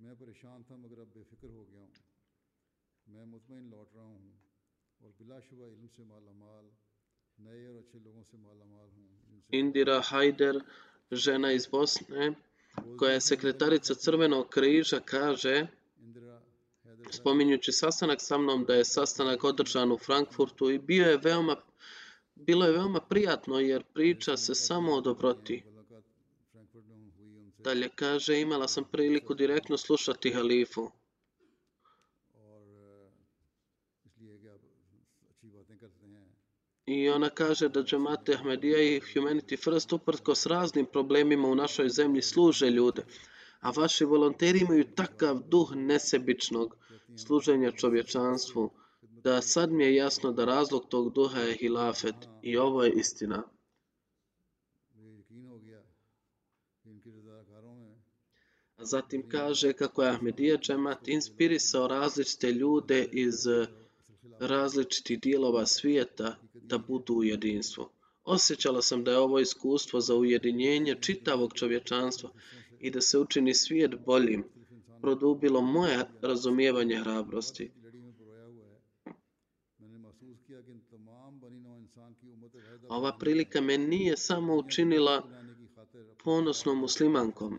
[0.01, 1.93] میں پریشان تھا مگر اب بے فکر ہو گیا ہوں
[3.07, 4.31] میں مطمئن لوٹ رہا ہوں
[5.01, 6.67] اور بلا شبہ علم سے مالا مال
[7.39, 9.07] نئے اور اچھے لوگوں سے مالا مال ہوں
[9.53, 10.57] Indira Hajder,
[11.13, 12.33] žena iz Bosne,
[12.99, 15.67] koja je sekretarica Crvenog križa, kaže
[17.11, 21.57] spominjući sastanak sa mnom da je sastanak održan u Frankfurtu i bio je veoma,
[22.35, 25.63] bilo je veoma prijatno jer priča se samo o dobroti.
[27.67, 30.91] Dalje kaže, imala sam priliku direktno slušati halifu.
[36.87, 41.89] I ona kaže da džemate Ahmedija i Humanity First uprtko s raznim problemima u našoj
[41.89, 43.05] zemlji služe ljude,
[43.61, 46.77] a vaši volonteri imaju takav duh nesebičnog
[47.27, 48.71] služenja čovječanstvu,
[49.03, 53.43] da sad mi je jasno da razlog tog duha je hilafet i ovo je istina.
[58.87, 63.67] Zatim kaže kako je Ahmedija džemat inspirisao različite ljude iz eh,
[64.41, 67.89] različitih dijelova svijeta da budu u jedinstvu.
[68.25, 72.31] Osjećala sam da je ovo iskustvo za ujedinjenje čitavog čovječanstva
[72.81, 74.45] i da se učini svijet boljim,
[75.01, 77.71] produbilo moje razumijevanje hrabrosti.
[82.89, 85.29] Ova prilika me nije samo učinila
[86.25, 87.59] ponosnom muslimankom,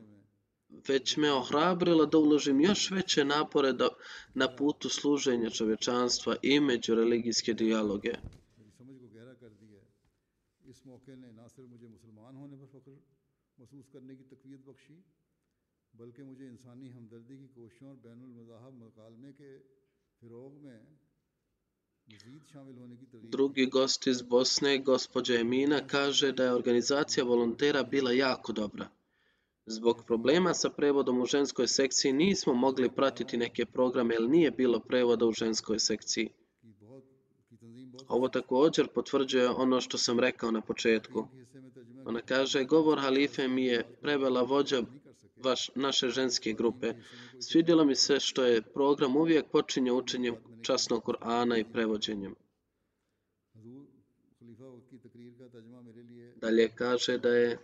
[0.90, 3.90] već me ohrabrila da uložim još veće napore da,
[4.34, 8.14] na putu služenja čovečanstva i među religijske dijaloge.
[16.00, 19.58] بلکہ مجھے انسانی ہمدردی کی کوششوں اور بین المذاہب مکالمے کے
[20.20, 20.80] فروغ میں
[23.36, 28.88] Drugi gost iz Bosne, gospođa Emina, kaže da je organizacija volontera bila jako dobra.
[29.70, 34.80] Zbog problema sa prevodom u ženskoj sekciji nismo mogli pratiti neke programe jer nije bilo
[34.80, 36.30] prevoda u ženskoj sekciji.
[38.08, 41.28] Ovo također potvrđuje ono što sam rekao na početku.
[42.06, 44.82] Ona kaže, govor Halife mi je prevela vođa
[45.44, 46.94] vaš, naše ženske grupe.
[47.40, 52.36] Svidjelo mi se što je program uvijek počinje učenjem časnog Kur'ana i prevođenjem.
[56.36, 57.58] Dalje kaže da je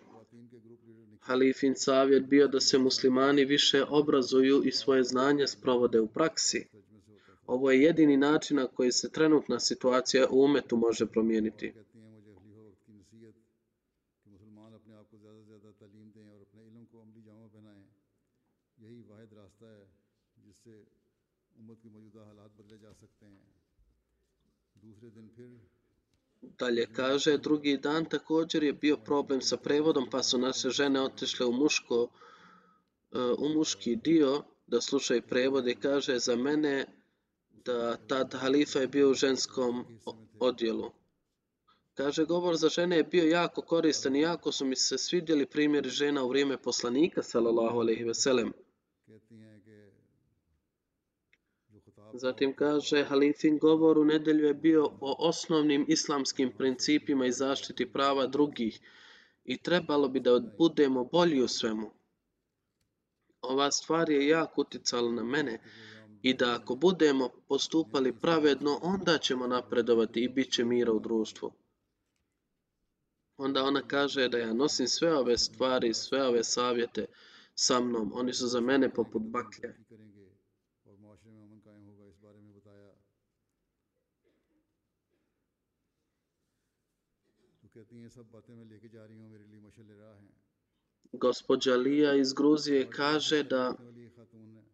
[1.26, 6.66] halifin savjet bio da se muslimani više obrazuju i svoje znanje sprovode u praksi.
[7.48, 11.74] Ovo je jedini način na koji se trenutna situacija u umetu može promijeniti.
[24.84, 25.83] دوسرے دن پھر
[26.60, 31.46] Dalje kaže, drugi dan također je bio problem sa prevodom, pa su naše žene otišle
[31.46, 32.10] u muško,
[33.12, 36.86] e, u muški dio da slušaju prevod i kaže za mene
[37.50, 39.86] da tad halifa je bio u ženskom
[40.40, 40.92] odjelu.
[41.94, 45.90] Kaže, govor za žene je bio jako koristan i jako su mi se svidjeli primjeri
[45.90, 48.54] žena u vrijeme poslanika, sallallahu alaihi veselem.
[52.16, 58.28] Zatim kaže, halifin govor u nedjelju je bio o osnovnim islamskim principima i zaštiti prava
[58.28, 58.80] drugih
[59.46, 61.92] i trebalo bi da budemo bolji u svemu.
[63.42, 65.62] Ova stvar je jako uticala na mene
[66.22, 71.54] i da ako budemo postupali pravedno, onda ćemo napredovati i bit će mira u društvu.
[73.38, 77.06] Onda ona kaže da ja nosim sve ove stvari, sve ove savjete
[77.56, 78.12] sa mnom.
[78.16, 79.76] Oni su za mene poput baklje.
[91.12, 93.76] Gospođa Lija iz Gruzije kaže da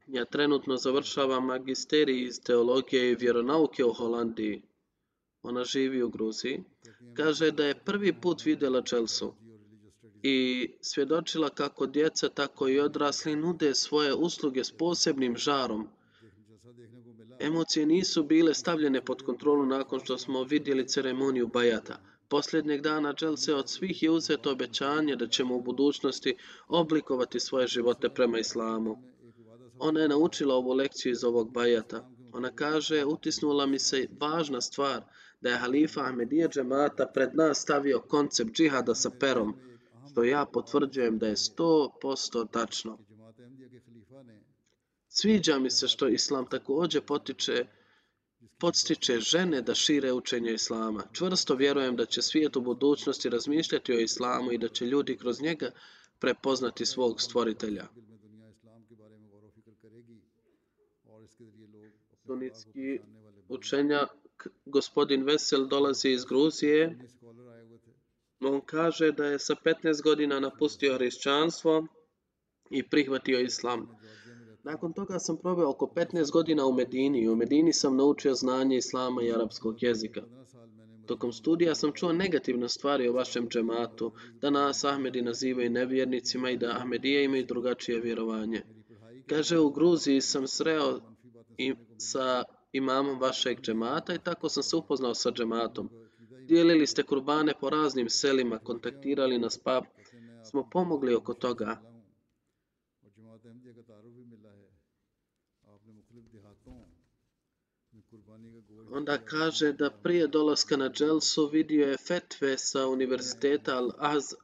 [0.08, 4.62] ja trenutno završavam magisterij iz teologije i vjeronauke u Holandiji.
[5.42, 6.63] Ona živi u Gruziji.
[7.13, 9.34] Kaže da je prvi put vidjela Čelsu
[10.24, 15.88] i svjedočila kako djeca, tako i odrasli nude svoje usluge s posebnim žarom.
[17.39, 22.00] Emocije nisu bile stavljene pod kontrolu nakon što smo vidjeli ceremoniju Bajata.
[22.30, 26.38] Posljednjeg dana Chelsea od svih je uzeto obećanje da ćemo u budućnosti
[26.68, 28.98] oblikovati svoje živote prema islamu.
[29.80, 32.10] Ona je naučila ovu lekciju iz ovog bajata.
[32.34, 35.04] Ona kaže, utisnula mi se važna stvar
[35.42, 39.56] da je halifa Ahmedija džemata pred nas stavio koncept džihada sa perom,
[40.12, 42.98] što ja potvrđujem da je 100% tačno.
[45.08, 47.65] Sviđa mi se što islam također potiče
[48.60, 51.04] podstiče žene da šire učenje islama.
[51.13, 55.41] Čvrsto vjerujem da će svijet u budućnosti razmišljati o islamu i da će ljudi kroz
[55.41, 55.72] njega
[56.19, 57.88] prepoznati svog stvoritelja.
[62.26, 63.00] Sunitski
[63.48, 64.10] učenjak
[64.65, 66.98] gospodin Vesel dolazi iz Gruzije.
[68.39, 71.88] On kaže da je sa 15 godina napustio hrišćanstvo
[72.69, 73.88] i prihvatio islam.
[74.63, 78.78] Nakon toga sam proveo oko 15 godina u Medini i u Medini sam naučio znanje
[78.78, 80.22] islama i arapskog jezika.
[81.06, 86.58] Tokom studija sam čuo negativne stvari o vašem džematu, da nas Ahmedi nazivaju nevjernicima i
[86.58, 88.62] da Ahmedije imaju drugačije vjerovanje.
[89.28, 91.00] Kaže, u Gruziji sam sreo
[91.58, 95.89] i sa imamom vašeg džemata i tako sam se upoznao sa džematom.
[96.48, 99.82] Dijelili ste kurbane po raznim selima, kontaktirali nas pa
[100.43, 101.88] smo pomogli oko toga.
[108.91, 113.82] onda kaže da prije dolaska na Dželsu vidio je fetve sa univerziteta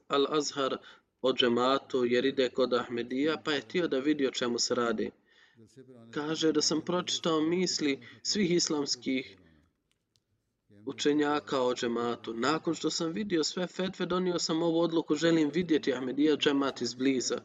[0.07, 0.77] Al-Azhar
[1.21, 5.11] o džematu jer ide kod Ahmedija pa je htio da vidi o čemu se radi.
[6.11, 9.37] Kaže da sam pročitao misli svih islamskih
[10.85, 12.33] učenjaka o džematu.
[12.33, 17.41] Nakon što sam vidio sve fetve, donio sam ovu odluku, želim vidjeti Ahmedija džemat izbliza.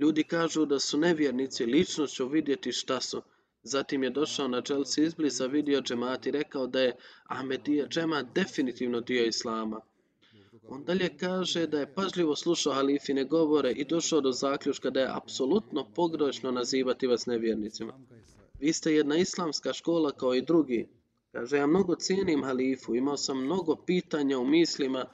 [0.00, 3.22] Ljudi kažu da su nevjernici, lično ću vidjeti šta su.
[3.62, 9.00] Zatim je došao na Chelsea izblisa, vidio džemat i rekao da je Ahmedija džemat definitivno
[9.00, 9.80] dio Islama.
[10.68, 15.16] On dalje kaže da je pažljivo slušao halifine govore i došao do zaključka da je
[15.16, 17.92] apsolutno pogrešno nazivati vas nevjernicima.
[18.60, 20.88] Vi ste jedna islamska škola kao i drugi.
[21.32, 25.04] Kaže, ja mnogo cijenim halifu, imao sam mnogo pitanja u mislima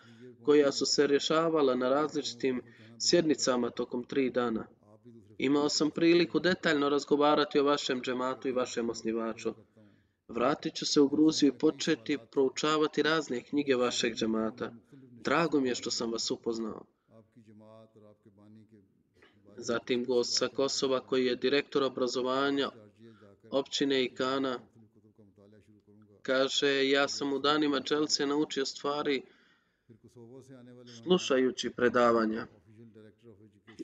[0.42, 2.62] koja su se rješavala na različitim
[2.98, 4.66] sjednicama tokom tri dana.
[5.38, 9.54] Imao sam priliku detaljno razgovarati o vašem džematu i vašem osnivaču.
[10.28, 14.72] Vratit ću se u Gruziju i početi proučavati razne knjige vašeg džemata.
[15.24, 16.84] Drago mi je što sam vas upoznao.
[19.56, 22.70] Zatim gost sa Kosova koji je direktor obrazovanja
[23.50, 24.58] općine Ikana
[26.22, 29.22] kaže ja sam u danima Čelce naučio stvari
[31.02, 32.46] slušajući predavanja.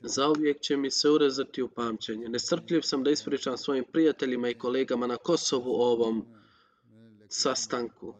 [0.02, 2.28] Zauvijek će mi se urezati u pamćenje.
[2.28, 6.26] Nestrpljiv sam da ispričam svojim prijateljima i kolegama na Kosovu o ovom
[7.28, 8.14] sastanku.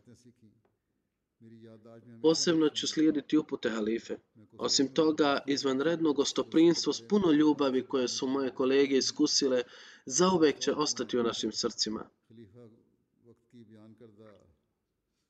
[2.23, 4.17] Posebno ću slijediti upute halife.
[4.59, 9.63] Osim toga, izvanredno gostoprinstvo s puno ljubavi koje su moje kolege iskusile
[10.07, 12.09] zauvijek će ostati u našim srcima.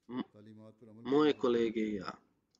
[0.08, 0.22] M
[1.04, 2.12] moje kolege i ja.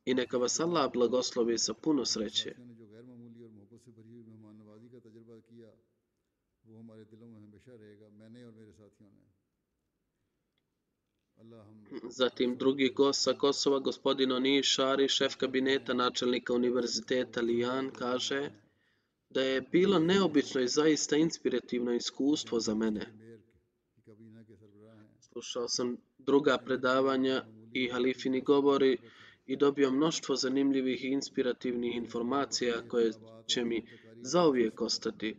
[0.04, 2.54] I neka vas Allah blagoslovi sa puno sreće.
[12.18, 18.50] Zatim drugi gost sa Kosova, gospodin Oni Šari, šef kabineta načelnika univerziteta Lijan, kaže
[19.30, 23.06] da je bilo neobično i zaista inspirativno iskustvo za mene.
[25.20, 28.98] Slušao sam druga predavanja i halifini govori
[29.46, 33.12] i dobio mnoštvo zanimljivih i inspirativnih informacija koje
[33.46, 33.86] će mi
[34.22, 35.36] zauvijek ostati.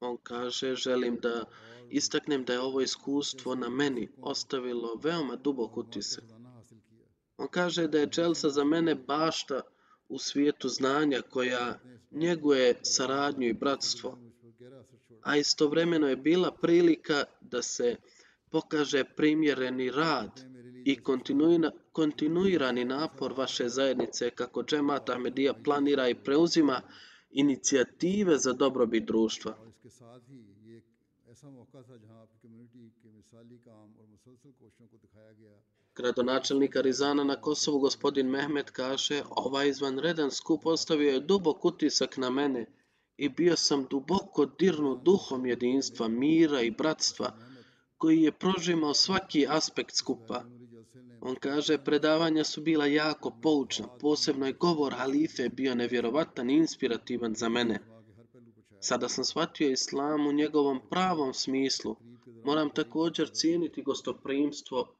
[0.00, 1.44] On kaže, želim da
[1.90, 6.24] istaknem da je ovo iskustvo na meni ostavilo veoma dubok utisak.
[7.36, 9.60] On kaže da je Chelsea za mene bašta
[10.08, 11.78] u svijetu znanja koja
[12.10, 14.18] njeguje saradnju i bratstvo,
[15.22, 17.96] a istovremeno je bila prilika da se
[18.50, 20.44] pokaže primjereni rad
[20.84, 20.98] i
[21.92, 26.82] kontinuirani napor vaše zajednice kako džemata medija planira i preuzima
[27.30, 29.69] inicijative za dobrobit društva.
[29.79, 30.85] और इसके साथ ही ये एक
[31.31, 35.57] ऐसा मौका था जहां आपकी कम्युनिटी के मिसाली काम और मुसलसल कोशिशों को दिखाया गया
[35.95, 42.29] Gradonačelnik Arizana na Kosovu, gospodin Mehmet, kaže ovaj izvanredan skup ostavio je dubok utisak na
[42.29, 42.65] mene
[43.17, 47.31] i bio sam duboko dirnut duhom jedinstva, mira i bratstva
[47.97, 50.43] koji je prožimao svaki aspekt skupa.
[50.43, 55.75] Memory जलसे ने On kaže, predavanja su bila jako poučna, posebno je govor halife bio
[55.75, 57.79] nevjerovatan i inspirativan za mene.
[58.80, 61.96] Sada sam shvatio islam u njegovom pravom smislu.
[62.44, 64.94] Moram također cijeniti gostoprimstvo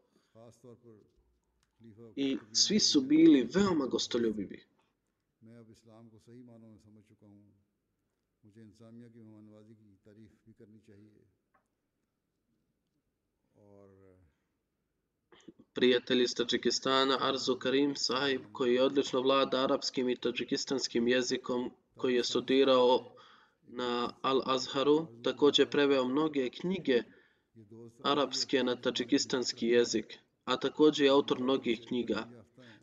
[2.16, 4.64] i svi su bili veoma gostoljubivi.
[15.72, 22.24] Prijatelj iz Tadžikistana Arzu Karim Sahib koji odlično vlada arapskim i tadžikistanskim jezikom koji je
[22.24, 23.14] studirao
[23.72, 27.02] na Al-Azharu također preveo mnoge knjige
[28.02, 32.28] arapske na tadžikistanski jezik, a također je autor mnogih knjiga.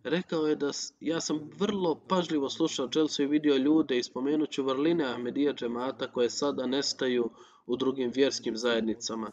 [0.04, 4.64] Rekao je da ja sam vrlo pažljivo slušao Dželsu i vidio ljude i spomenut ću
[4.64, 7.30] vrline Ahmedija džemata koje sada nestaju
[7.66, 9.32] u drugim vjerskim zajednicama,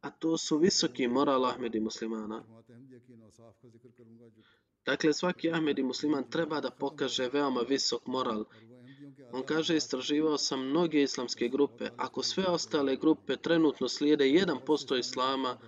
[0.00, 2.44] a to su visoki moral Ahmedi muslimana.
[4.86, 8.44] Dakle, svaki Ahmedi musliman treba da pokaže veoma visok moral
[9.34, 11.88] on kaže, istraživao sam mnoge islamske grupe.
[11.96, 15.58] Ako sve ostale grupe trenutno slijede 1% islama,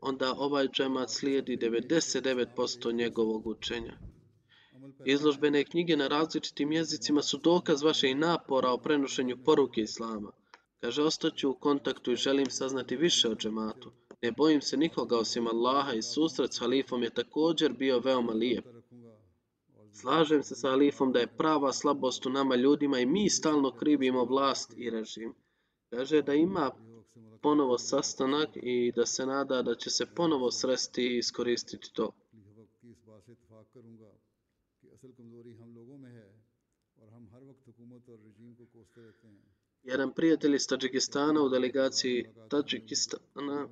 [0.00, 3.98] onda ovaj džemat slijedi 99% njegovog učenja.
[5.04, 10.32] Izložbene knjige na različitim jezicima su dokaz vaših napora o prenošenju poruke Islama.
[10.80, 13.92] Kaže, ostaću u kontaktu i želim saznati više o džematu.
[14.22, 18.64] Ne bojim se nikoga osim Allaha i susret s halifom je također bio veoma lijep.
[19.92, 24.24] Slažem se sa Alifom da je prava slabost u nama ljudima i mi stalno krivimo
[24.24, 25.34] vlast i režim.
[25.90, 26.70] Kaže da ima
[27.42, 32.12] ponovo sastanak i da se nada da će se ponovo sresti i iskoristiti to.
[39.82, 43.68] Jedan prijatelj iz Tadžikistana u delegaciji Tadžikistana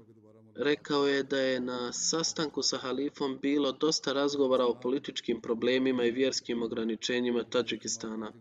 [0.57, 6.11] rekao je da je na sastanku sa halifom bilo dosta razgovora o političkim problemima i
[6.11, 8.33] vjerskim ograničenjima Tadžikistana.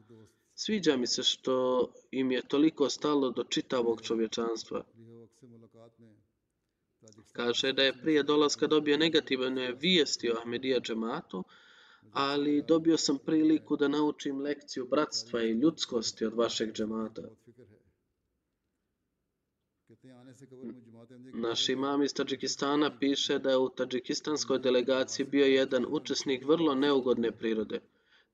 [0.55, 4.84] Sviđa mi se što im je toliko stalo do čitavog čovječanstva.
[7.32, 11.43] Kaže da je prije dolaska dobio negativne vijesti o Ahmedija džematu,
[12.11, 17.22] ali dobio sam priliku da naučim lekciju bratstva i ljudskosti od vašeg džemata.
[21.34, 27.32] Naš imam iz Tadžikistana piše da je u tadžikistanskoj delegaciji bio jedan učesnik vrlo neugodne
[27.32, 27.80] prirode.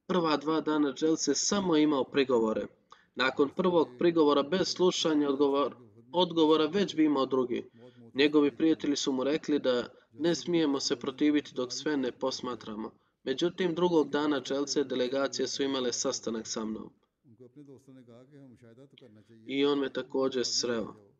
[0.07, 2.67] Prva dva dana Dželse samo imao prigovore.
[3.15, 5.75] Nakon prvog prigovora bez slušanja odgovor,
[6.13, 7.69] odgovora već bi imao drugi.
[8.13, 12.91] Njegovi prijatelji su mu rekli da ne smijemo se protiviti dok sve ne posmatramo.
[13.23, 16.89] Međutim, drugog dana Chelsea delegacije su imale sastanak sa mnom.
[19.45, 21.10] I on me također sreo.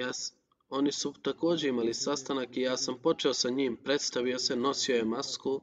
[0.00, 0.34] Jas,
[0.68, 5.04] oni su također imali sastanak i ja sam počeo sa njim, predstavio se, nosio je
[5.04, 5.60] masku,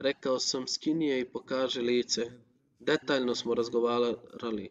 [0.00, 2.30] rekao sam skinije i pokaže lice.
[2.78, 4.70] Detaljno smo razgovarali.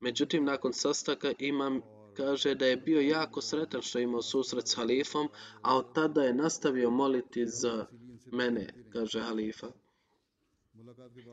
[0.00, 1.80] Međutim, nakon sastaka imam
[2.16, 5.28] kaže da je bio jako sretan što je imao susret s halifom,
[5.62, 7.86] a od tada je nastavio moliti za
[8.32, 9.68] mene, kaže halifa.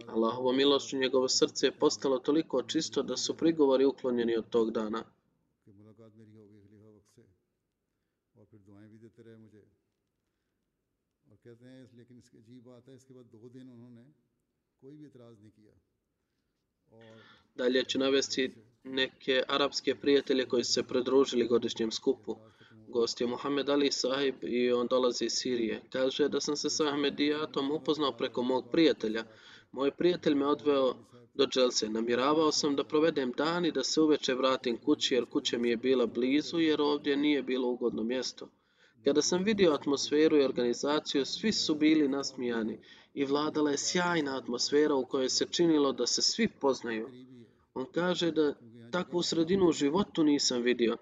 [0.08, 5.04] Allahovo milošću njegovo srce je postalo toliko čisto da su prigovori uklonjeni od tog dana.
[11.47, 14.05] कहते हैं इस- लेकिन इसकी अजीब बात है इसके बाद दो दिन उन्होंने
[14.83, 15.75] कोई भी इतराज़ नहीं किया
[16.89, 17.23] और
[17.57, 18.51] Dalje ću navesti
[18.85, 22.37] neke arapske prijatelje koji su se pridružili godišnjem skupu.
[22.89, 25.83] Gost je Muhammed Ali Sahib i on dolazi iz Sirije.
[25.91, 29.25] Kaže da sam se sa Ahmedijatom upoznao preko mog prijatelja.
[29.73, 30.95] Moj prijatelj me odveo
[31.35, 31.89] do Dželse.
[31.89, 35.77] Namjeravao sam da provedem dan i da se uveče vratim kući jer kuća mi je
[35.77, 38.49] bila blizu jer ovdje nije bilo ugodno mjesto.
[39.06, 42.80] Kada sam vidio atmosferu i organizaciju, svi su bili nasmijani
[43.14, 47.10] i vladala je sjajna atmosfera u kojoj se činilo da se svi poznaju.
[47.74, 48.54] On kaže da
[48.92, 50.98] takvu sredinu u životu nisam vidio.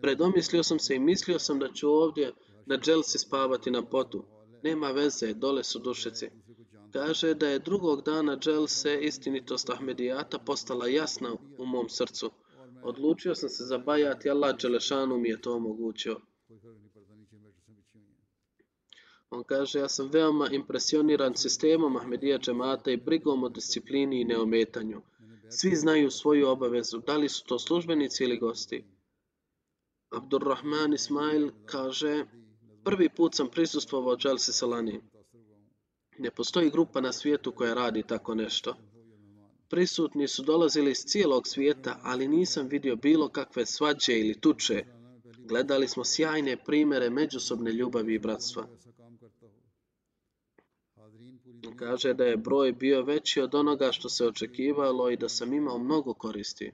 [0.00, 2.32] Predomislio sam se i mislio sam da ću ovdje
[2.66, 4.24] na dželsi spavati na potu.
[4.62, 6.30] Nema veze, dole su dušici.
[6.92, 12.30] Kaže da je drugog dana dželse istinitost Ahmedijata postala jasna u mom srcu.
[12.82, 16.20] Odlučio sam se za bajat i Allah Đelešanu mi je to omogućio.
[19.30, 25.00] On kaže, ja sam veoma impresioniran sistemom Ahmedija džemata i brigom o disciplini i neometanju.
[25.50, 28.84] Svi znaju svoju obavezu, da li su to službenici ili gosti.
[30.10, 32.24] Abdurrahman Ismail kaže,
[32.84, 35.00] prvi put sam prisustvovao Dželsi Salani.
[36.18, 38.76] Ne postoji grupa na svijetu koja radi tako nešto.
[39.68, 44.84] Prisutni su dolazili iz cijelog svijeta, ali nisam vidio bilo kakve svađe ili tuče.
[45.38, 48.66] Gledali smo sjajne primere međusobne ljubavi i bratstva.
[51.76, 55.78] Kaže da je broj bio veći od onoga što se očekivalo i da sam imao
[55.78, 56.72] mnogo koristi.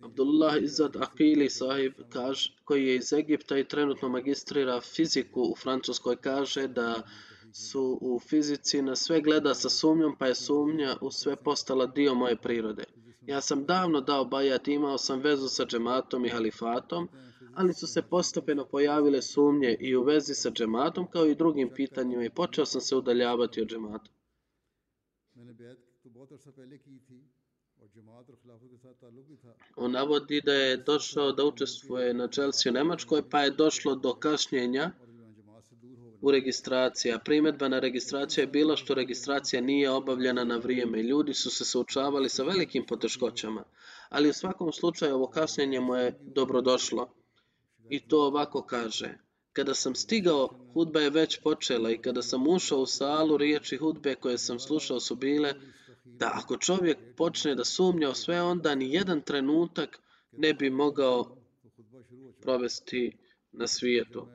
[0.00, 6.16] Abdullah Izzad Akili sahib kaž, koji je iz Egipta i trenutno magistrira fiziku u Francuskoj
[6.16, 7.02] kaže da
[7.52, 12.14] su u fizici na sve gleda sa sumnjom pa je sumnja u sve postala dio
[12.14, 12.84] moje prirode.
[13.26, 17.08] Ja sam davno dao bajat, imao sam vezu sa džematom i halifatom,
[17.54, 22.24] ali su se postepeno pojavile sumnje i u vezi sa džematom kao i drugim pitanjima
[22.24, 24.10] i počeo sam se udaljavati od džemata.
[29.76, 34.14] On navodi da je došao da učestvuje na Chelsea u Nemačkoj, pa je došlo do
[34.14, 34.90] kašnjenja
[36.20, 37.12] u registraciji.
[37.12, 41.02] A primetba na registraciju je bila što registracija nije obavljena na vrijeme.
[41.02, 43.64] Ljudi su se suočavali sa velikim poteškoćama,
[44.08, 47.19] ali u svakom slučaju ovo kašnjenje mu je dobrodošlo
[47.90, 49.18] i to ovako kaže.
[49.52, 54.14] Kada sam stigao, hudba je već počela i kada sam ušao u salu, riječi hudbe
[54.14, 55.54] koje sam slušao su bile
[56.04, 59.98] da ako čovjek počne da sumnja o sve, onda ni jedan trenutak
[60.32, 61.36] ne bi mogao
[62.42, 63.16] provesti
[63.52, 64.26] na svijetu.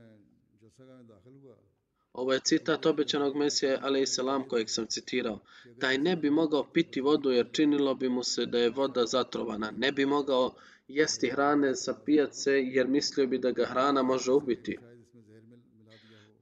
[2.13, 5.39] Ovo je citat obećanog Mesije, ali i selam kojeg sam citirao.
[5.79, 9.71] Taj ne bi mogao piti vodu jer činilo bi mu se da je voda zatrovana.
[9.77, 10.55] Ne bi mogao
[10.87, 14.77] jesti hrane sa pijace jer mislio bi da ga hrana može ubiti.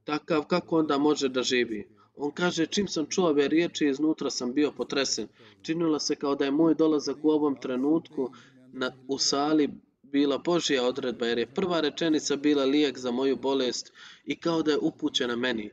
[0.04, 1.88] Takav kako onda može da živi?
[2.16, 5.28] On kaže, čim sam čuo ove riječi, iznutra sam bio potresen.
[5.62, 8.30] Činilo se kao da je moj dolazak u ovom trenutku
[8.72, 9.68] na, u sali
[10.02, 13.92] bila božija odredba, jer je prva rečenica bila lijek za moju bolest
[14.24, 15.70] i kao da je upućena meni.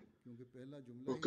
[1.07, 1.19] On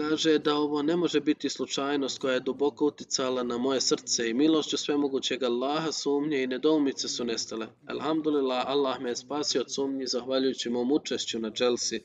[0.42, 4.76] da ovo ne može biti slučajnost koja je duboko uticala na moje srce i milošću
[4.76, 7.66] svemogućeg Allaha sumnje i nedoumice su nestale.
[7.86, 12.04] Alhamdulillah, Allah me je spasio od sumnji zahvaljujući mom učešću na dželsi.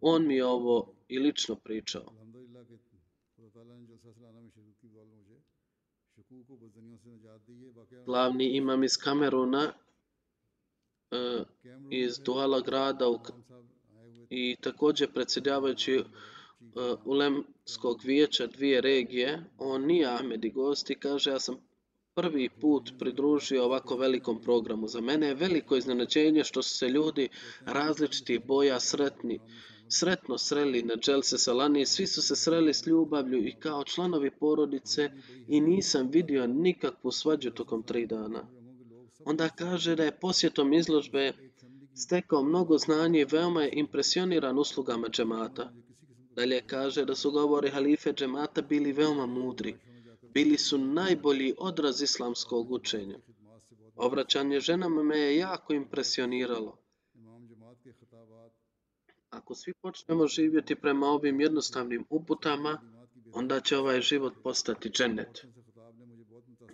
[0.00, 2.12] On mi je ovo i lično pričao.
[8.06, 9.72] Glavni imam iz Kameruna,
[11.10, 11.44] e,
[11.90, 13.18] iz Duala grada u
[14.30, 16.04] i također predsjedavajući
[17.04, 21.56] Ulemskog vijeća dvije regije, on nije Ahmed i gost i kaže ja sam
[22.14, 24.88] prvi put pridružio ovako velikom programu.
[24.88, 27.28] Za mene je veliko iznenađenje što su se ljudi
[27.60, 29.40] različitih boja sretni,
[29.88, 35.10] sretno sreli na Dželse Salani, svi su se sreli s ljubavlju i kao članovi porodice
[35.48, 38.46] i nisam vidio nikakvu svađu tokom tri dana.
[39.24, 41.32] Onda kaže da je posjetom izložbe
[41.94, 45.72] stekao mnogo znanja i veoma je impresioniran uslugama džemata.
[46.36, 49.76] Dalje kaže da su govori halife džemata bili veoma mudri.
[50.34, 53.18] Bili su najbolji odraz islamskog učenja.
[53.96, 56.78] Obraćanje ženama me je jako impresioniralo.
[59.30, 62.80] Ako svi počnemo živjeti prema ovim jednostavnim uputama,
[63.32, 65.46] onda će ovaj život postati džennet.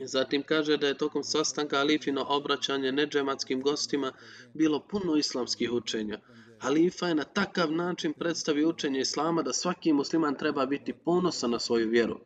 [0.01, 4.13] Zatim kaže da je tokom sastanka Alifino obraćanje neđematskim gostima
[4.55, 6.21] bilo puno islamskih učenja.
[6.59, 11.59] Halifa je na takav način predstavio učenje Islama da svaki musliman treba biti ponosan na
[11.59, 12.21] svoju vjeru.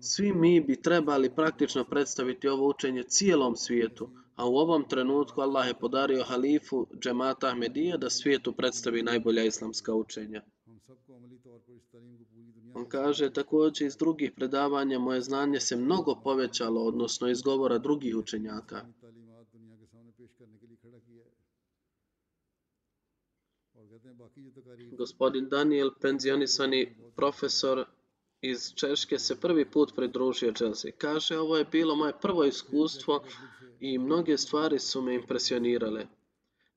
[0.00, 5.66] Svi mi bi trebali praktično predstaviti ovo učenje cijelom svijetu, a u ovom trenutku Allah
[5.66, 10.42] je podario halifu džemata Ahmedija da svijetu predstavi najbolja islamska učenja.
[12.74, 18.16] On kaže također iz drugih predavanja moje znanje se mnogo povećalo, odnosno iz govora drugih
[18.16, 18.86] učenjaka.
[24.98, 27.84] Gospodin Daniel, penzionisani profesor
[28.40, 30.92] iz Češke, se prvi put pridružio Chelsea.
[30.98, 33.24] Kaže, ovo je bilo moje prvo iskustvo
[33.80, 36.06] i mnoge stvari su me impresionirale.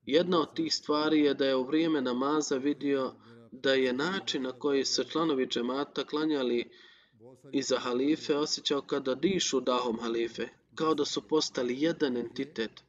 [0.06, 3.14] Jedna od tih stvari je da je u vrijeme namaza vidio
[3.52, 6.70] da je način na koji se članovi džemata klanjali
[7.52, 12.84] iza halife osjećao kada dišu dahom halife, kao da su postali jedan entitet.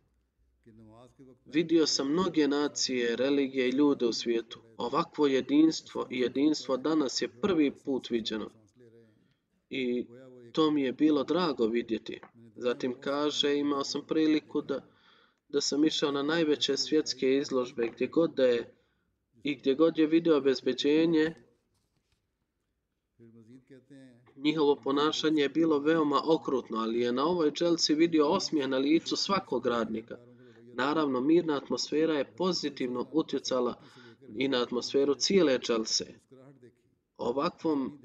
[1.53, 4.61] Vidio sam mnoge nacije, religije i ljude u svijetu.
[4.76, 8.51] Ovakvo jedinstvo i jedinstvo danas je prvi put viđeno.
[9.70, 10.07] I
[10.53, 12.20] to mi je bilo drago vidjeti.
[12.57, 14.80] Zatim kaže, imao sam priliku da,
[15.48, 18.74] da sam išao na najveće svjetske izložbe gdje god da je
[19.42, 21.34] i gdje god je vidio obezbeđenje,
[24.36, 29.16] njihovo ponašanje je bilo veoma okrutno, ali je na ovoj dželci vidio osmijeh na licu
[29.16, 30.29] svakog radnika.
[30.80, 33.74] Naravno, mirna atmosfera je pozitivno utjecala
[34.36, 36.06] i na atmosferu cijele dželse.
[37.18, 37.98] Ovakvom,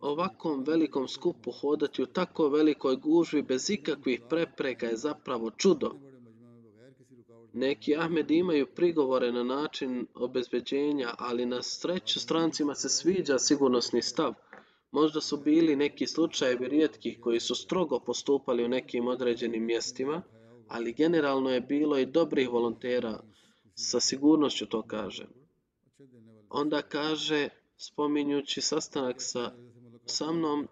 [0.00, 5.90] ovakvom velikom skupu hodati u tako velikoj gužvi bez ikakvih prepreka je zapravo čudo.
[7.52, 14.34] Neki Ahmed imaju prigovore na način obezbeđenja, ali na sreću strancima se sviđa sigurnosni stav.
[14.90, 20.22] Možda su bili neki slučajevi rijetkih koji su strogo postupali u nekim određenim mjestima,
[20.68, 23.20] ali generalno je bilo i dobrih volontera,
[23.74, 25.26] sa sigurnošću to kaže.
[26.50, 29.52] Onda kaže, spominjući sastanak sa,
[30.06, 30.68] sa mnom,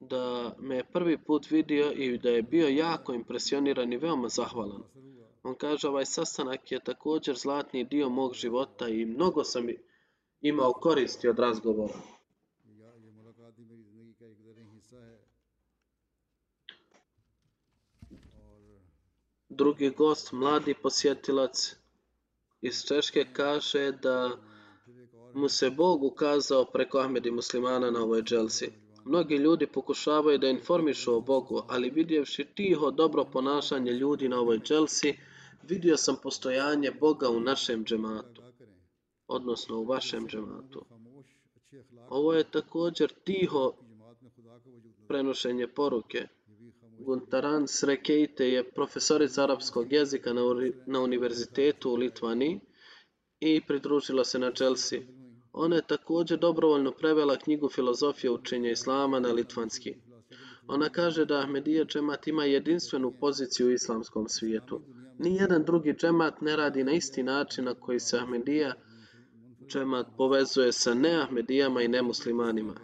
[0.00, 4.82] da me je prvi put vidio i da je bio jako impresioniran i veoma zahvalan.
[5.42, 9.66] On kaže ovaj sastanak je također zlatni dio mog života i mnogo sam
[10.40, 12.17] imao koristi od razgovora.
[19.58, 21.76] Drugi gost, mladi posjetilac
[22.60, 24.30] iz Češke, kaže da
[25.34, 28.68] mu se Bog ukazao preko Ahmedi muslimana na ovoj dželsi.
[29.04, 34.58] Mnogi ljudi pokušavaju da informišu o Bogu, ali vidjevši tiho dobro ponašanje ljudi na ovoj
[34.58, 35.18] dželsi,
[35.62, 38.42] vidio sam postojanje Boga u našem džematu,
[39.28, 40.84] odnosno u vašem džematu.
[42.08, 43.72] Ovo je također tiho
[45.08, 46.28] prenošenje poruke.
[47.08, 50.32] Guntaran Srekejte je profesorica arapskog jezika
[50.86, 52.60] na, univerzitetu u Litvani
[53.40, 55.00] i pridružila se na Chelsea.
[55.52, 59.94] Ona je također dobrovoljno prevela knjigu Filozofije učenja Islama na litvanski.
[60.66, 64.80] Ona kaže da Ahmedija džemat ima jedinstvenu poziciju u islamskom svijetu.
[65.18, 68.74] Nijedan drugi džemat ne radi na isti način na koji se Ahmedija
[69.66, 72.74] džemat povezuje sa neahmedijama i nemuslimanima.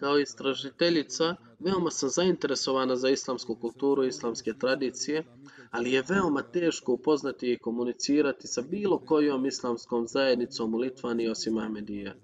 [0.00, 5.24] Kao istražiteljica, veoma sam zainteresovana za islamsku kulturu i islamske tradicije,
[5.70, 11.58] ali je veoma teško upoznati i komunicirati sa bilo kojom islamskom zajednicom u Litvani osim
[11.58, 12.14] Ahmedija.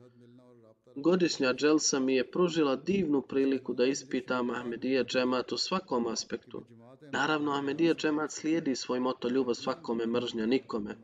[0.95, 6.63] Godišnja dželsa mi je pružila divnu priliku da ispitam Ahmedija džemat u svakom aspektu.
[7.13, 10.97] Naravno, Ahmedija džemat slijedi svoj moto ljubav svakome, mržnja nikome.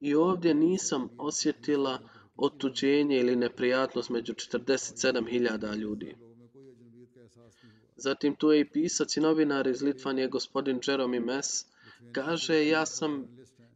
[0.00, 1.98] I ovdje nisam osjetila
[2.40, 6.16] otuđenje ili neprijatnost među 47.000 ljudi.
[7.96, 11.66] Zatim tu je i pisac i novinar iz Litvanije, gospodin Jeremy Mess,
[12.12, 13.28] kaže ja sam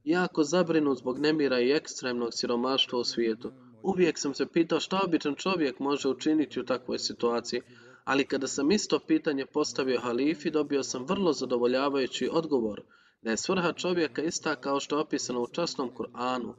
[0.04, 3.52] jako zabrinut zbog nemira i ekstremnog siromaštva u svijetu.
[3.82, 7.60] Uvijek sam se pitao šta običan čovjek može učiniti u takvoj situaciji,
[8.04, 12.82] ali kada sam isto pitanje postavio halifi, dobio sam vrlo zadovoljavajući odgovor
[13.22, 16.54] da je svrha čovjeka ista kao što je opisano u časnom Kur'anu,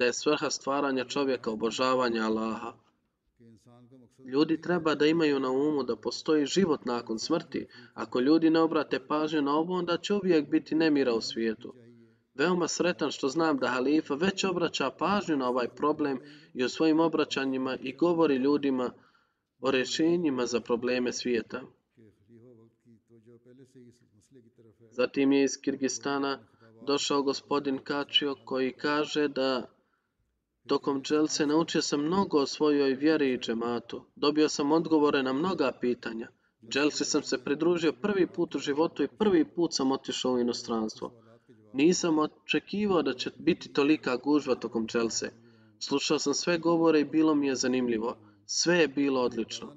[0.00, 2.72] da je svrha stvaranja čovjeka obožavanja Allaha.
[4.24, 7.66] Ljudi treba da imaju na umu da postoji život nakon smrti.
[7.94, 11.74] Ako ljudi ne obrate pažnju na ovo, onda će uvijek biti nemira u svijetu.
[12.34, 16.20] Veoma sretan što znam da halifa već obraća pažnju na ovaj problem
[16.54, 18.92] i u svojim obraćanjima i govori ljudima
[19.60, 21.62] o rješenjima za probleme svijeta.
[24.90, 26.38] Zatim je iz Kirgistana
[26.86, 29.66] došao gospodin Kačio koji kaže da
[30.66, 34.04] tokom dželse naučio sam mnogo o svojoj vjeri i džematu.
[34.16, 36.28] Dobio sam odgovore na mnoga pitanja.
[36.68, 41.12] Dželsi sam se pridružio prvi put u životu i prvi put sam otišao u inostranstvo.
[41.72, 45.32] Nisam očekivao da će biti tolika gužva tokom Dželse.
[45.78, 48.16] Slušao sam sve govore i bilo mi je zanimljivo.
[48.46, 49.74] Sve je bilo odlično.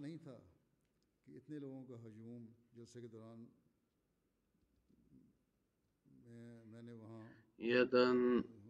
[7.64, 8.63] नहीं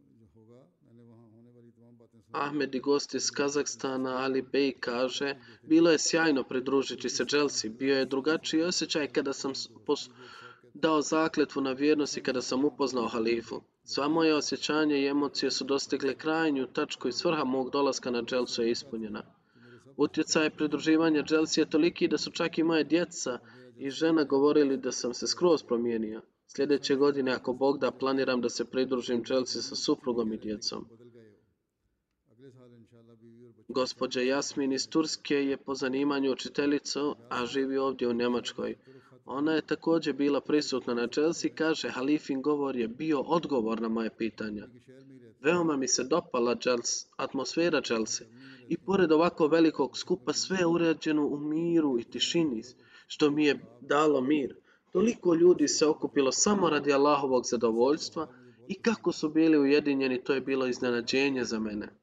[2.33, 7.71] Ahmedi gost iz Kazahstana Ali Bey kaže Bilo je sjajno pridružiti se Chelsea.
[7.71, 9.51] Bio je drugačiji osjećaj kada sam
[10.73, 13.61] dao zakletvu na vjernosti kada sam upoznao halifu.
[13.83, 18.65] Sva moje osjećanje i emocije su dostigle krajnju tačku i svrha mog dolaska na Chelsea
[18.65, 19.23] je ispunjena.
[19.97, 23.39] Utjecaj pridruživanja Chelsea je toliki da su čak i moje djeca
[23.77, 26.21] i žena govorili da sam se skroz promijenio.
[26.47, 30.85] Sljedeće godine, ako Bog da, planiram da se pridružim Chelsea sa suprugom i djecom.
[33.73, 36.99] Gospođa Jasmin iz Turske je po zanimanju učiteljica,
[37.29, 38.75] a živi ovdje u Njemačkoj.
[39.25, 44.09] Ona je također bila prisutna na Chelsea, kaže Halifin govor je bio odgovor na moje
[44.17, 44.67] pitanja.
[45.41, 48.25] Veoma mi se dopala Chelsea, atmosfera Čelsi
[48.67, 52.63] i pored ovako velikog skupa sve je urađeno u miru i tišini,
[53.07, 54.55] što mi je dalo mir.
[54.91, 58.27] Toliko ljudi se okupilo samo radi Allahovog zadovoljstva
[58.67, 62.02] i kako su bili ujedinjeni to je bilo iznenađenje za mene.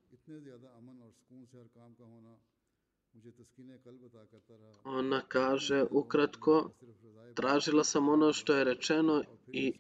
[4.84, 6.70] Ona kaže, ukratko,
[7.34, 9.72] tražila sam ono što je rečeno i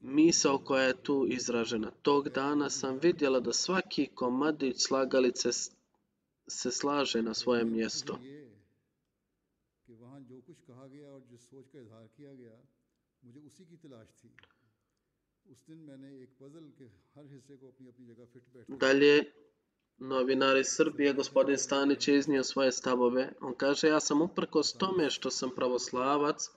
[0.00, 1.90] misao koja je tu izražena.
[2.02, 5.48] Tog dana sam vidjela da svaki komadić slagalice
[6.46, 8.18] se slaže na svoje mjesto.
[18.68, 19.24] Dalje,
[20.02, 23.32] novinar iz Srbije, gospodin Stanić, je iznio svoje stavove.
[23.40, 26.50] On kaže, ja sam uprkos tome što sam pravoslavac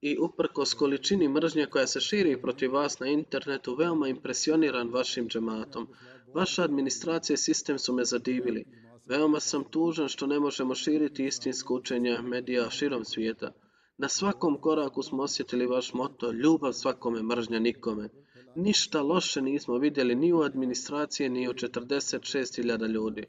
[0.00, 5.88] i uprkos količini mržnje koja se širi protiv vas na internetu, veoma impresioniran vašim džematom.
[6.34, 8.64] Vaša administracija i sistem su me zadivili.
[9.06, 13.52] Veoma sam tužan što ne možemo širiti istinsko učenje medija širom svijeta.
[13.98, 18.08] Na svakom koraku smo osjetili vaš moto, ljubav svakome, mržnja nikome.
[18.56, 23.26] Ništa loše nismo vidjeli ni u administraciji, ni u 46.000 ljudi.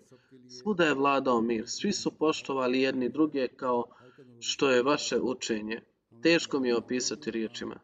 [0.49, 3.83] Svuda je vladao mir, svi su poštovali jedni druge kao
[4.39, 5.81] što je vaše učenje.
[6.23, 7.79] Teško mi je opisati riječima.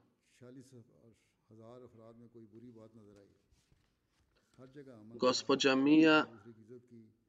[5.16, 6.26] Gospođa Mija,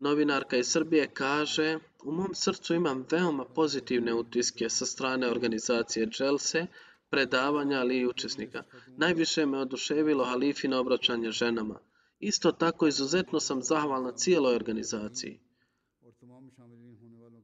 [0.01, 6.67] novinarka iz Srbije, kaže u mom srcu imam veoma pozitivne utiske sa strane organizacije Dželse,
[7.13, 8.63] predavanja ali i učesnika.
[8.97, 11.79] Najviše me oduševilo Halifino obraćanje ženama.
[12.19, 15.41] Isto tako izuzetno sam zahvalna cijeloj organizaciji.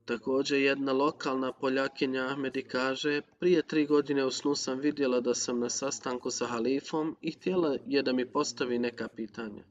[0.05, 5.61] Također jedna lokalna Poljakinja Ahmedi kaže, prije tri godine u snu sam vidjela da sam
[5.61, 9.65] na sastanku sa halifom i htjela je da mi postavi neka pitanja.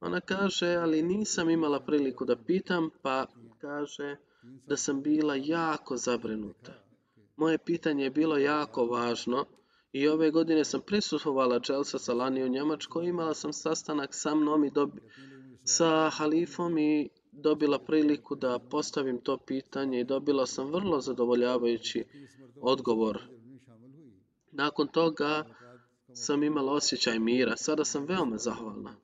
[0.00, 3.26] Ona kaže, ali nisam imala priliku da pitam, pa
[3.60, 4.16] kaže
[4.66, 6.89] da sam bila jako zabrinuta.
[7.40, 9.44] Moje pitanje je bilo jako važno
[9.92, 13.06] i ove godine sam prisustvovala Chelsea Salani u Njemačkoj.
[13.06, 15.00] Imala sam sastanak sa mnom i dobi,
[15.64, 22.04] sa halifom i dobila priliku da postavim to pitanje i dobila sam vrlo zadovoljavajući
[22.60, 23.22] odgovor.
[24.52, 25.44] Nakon toga
[26.12, 27.56] sam imala osjećaj mira.
[27.56, 28.96] Sada sam veoma zahvalna.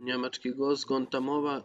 [0.00, 1.62] njemački gost Gontamova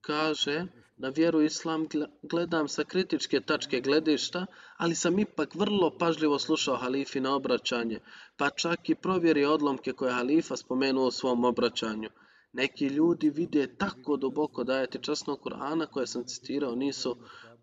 [0.00, 0.66] kaže
[0.96, 1.86] na vjeru islam
[2.22, 8.00] gledam sa kritičke tačke gledišta, ali sam ipak vrlo pažljivo slušao halifi na obraćanje,
[8.36, 12.10] pa čak i provjeri odlomke koje halifa spomenuo u svom obraćanju.
[12.52, 17.16] Neki ljudi vide tako duboko da je časnog Kur'ana koje sam citirao nisu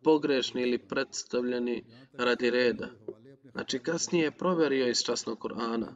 [0.03, 2.89] pogrešni ili predstavljeni radi reda.
[3.57, 5.87] Znači kasnije je provjerio iz časnog Kur'ana.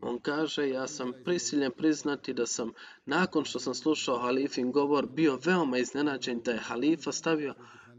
[0.00, 2.72] On kaže, ja sam prisiljen priznati da sam,
[3.06, 7.54] nakon što sam slušao halifin govor, bio veoma iznenađen da je halifa stavio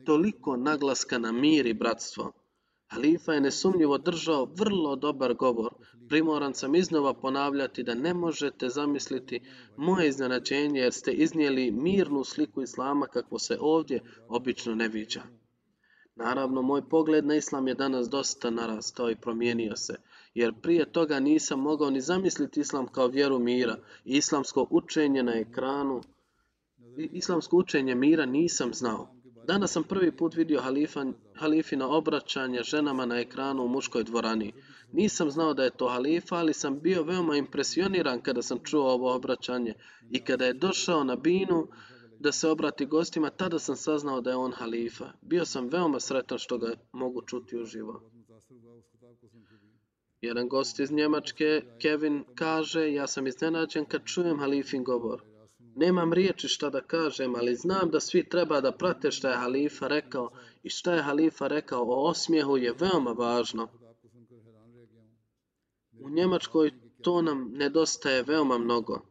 [0.05, 2.31] toliko naglaska na mir i bratstvo.
[2.87, 5.73] Halifa je nesumnjivo držao vrlo dobar govor.
[6.09, 9.41] Primoran sam iznova ponavljati da ne možete zamisliti
[9.77, 15.21] moje iznenađenje jer ste iznijeli mirnu sliku islama kako se ovdje obično ne viđa.
[16.15, 19.95] Naravno, moj pogled na islam je danas dosta narastao i promijenio se,
[20.33, 26.01] jer prije toga nisam mogao ni zamisliti islam kao vjeru mira islamsko učenje na ekranu.
[26.97, 29.15] Islamsko učenje mira nisam znao.
[29.47, 31.05] Danas sam prvi put vidio halifa,
[31.35, 34.53] halifina obraćanje ženama na ekranu u muškoj dvorani.
[34.91, 39.15] Nisam znao da je to halifa, ali sam bio veoma impresioniran kada sam čuo ovo
[39.15, 39.73] obraćanje.
[40.11, 41.67] I kada je došao na binu
[42.25, 45.11] da se obrati gostima, tada sam saznao da je on halifa.
[45.21, 48.01] Bio sam veoma sretan što ga mogu čuti uživo.
[50.21, 55.21] Jedan gost iz Njemačke, Kevin, kaže, ja sam iznenađen kad čujem halifin govor.
[55.75, 59.87] Nemam riječi šta da kažem, ali znam da svi treba da prate šta je halifa
[59.87, 60.29] rekao
[60.63, 63.67] i šta je halifa rekao o osmijehu je veoma važno.
[65.99, 66.71] U Njemačkoj
[67.01, 69.01] to nam nedostaje veoma mnogo.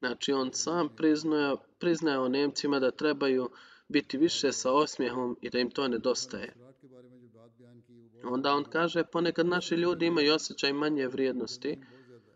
[0.00, 3.50] Znači on sam priznaje, priznao Nemcima da trebaju
[3.88, 6.54] biti više sa osmijehom i da im to nedostaje.
[8.24, 11.78] Onda on kaže ponekad naši ljudi imaju osjećaj manje vrijednosti,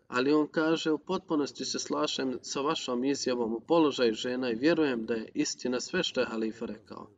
[0.08, 5.06] ali on kaže u potpunosti se slažem sa vašom izjavom u položaju žena i vjerujem
[5.06, 7.10] da je istina sve što je Halifa rekao.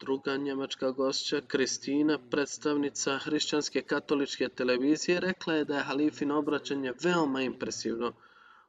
[0.00, 7.42] Druga njemačka gošća, Kristina, predstavnica hrišćanske katoličke televizije, rekla je da je Halifin obraćanje veoma
[7.42, 8.12] impresivno.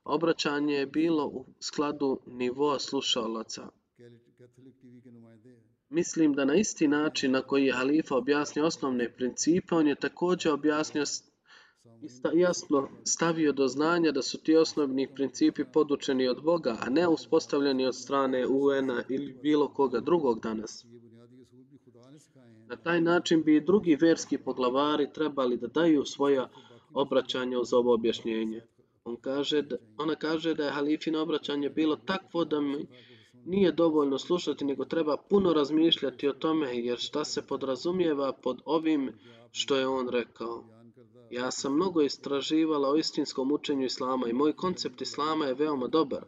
[0.03, 3.69] Obraćanje je bilo u skladu nivoa slušalaca.
[5.89, 10.51] Mislim da na isti način na koji je Halifa objasnio osnovne principe, on je također
[10.51, 11.05] objasnio
[12.33, 17.85] jasno stavio do znanja da su ti osnovni principi podučeni od Boga, a ne uspostavljeni
[17.85, 20.85] od strane UN-a ili bilo koga drugog danas.
[22.67, 26.49] Na taj način bi i drugi verski poglavari trebali da daju svoja
[26.93, 28.61] obraćanja uz ovo objašnjenje.
[29.03, 32.87] On kaže da, ona kaže da je Halifino obraćanje bilo takvo da mi
[33.45, 39.11] nije dovoljno slušati, nego treba puno razmišljati o tome, jer šta se podrazumijeva pod ovim
[39.51, 40.82] što je on rekao.
[41.29, 46.25] Ja sam mnogo istraživala o istinskom učenju Islama i moj koncept Islama je veoma dobar.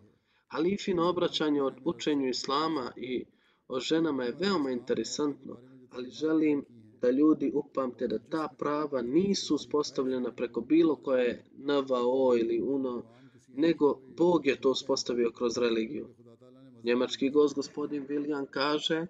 [0.48, 3.26] Halifino obraćanje o učenju Islama i
[3.68, 5.58] o ženama je veoma interesantno,
[5.92, 6.66] ali želim
[7.02, 13.04] da ljudi upamte da ta prava nisu uspostavljena preko bilo koje NVO ili UNO,
[13.48, 16.08] nego Bog je to uspostavio kroz religiju.
[16.84, 19.08] Njemački gost gospodin William kaže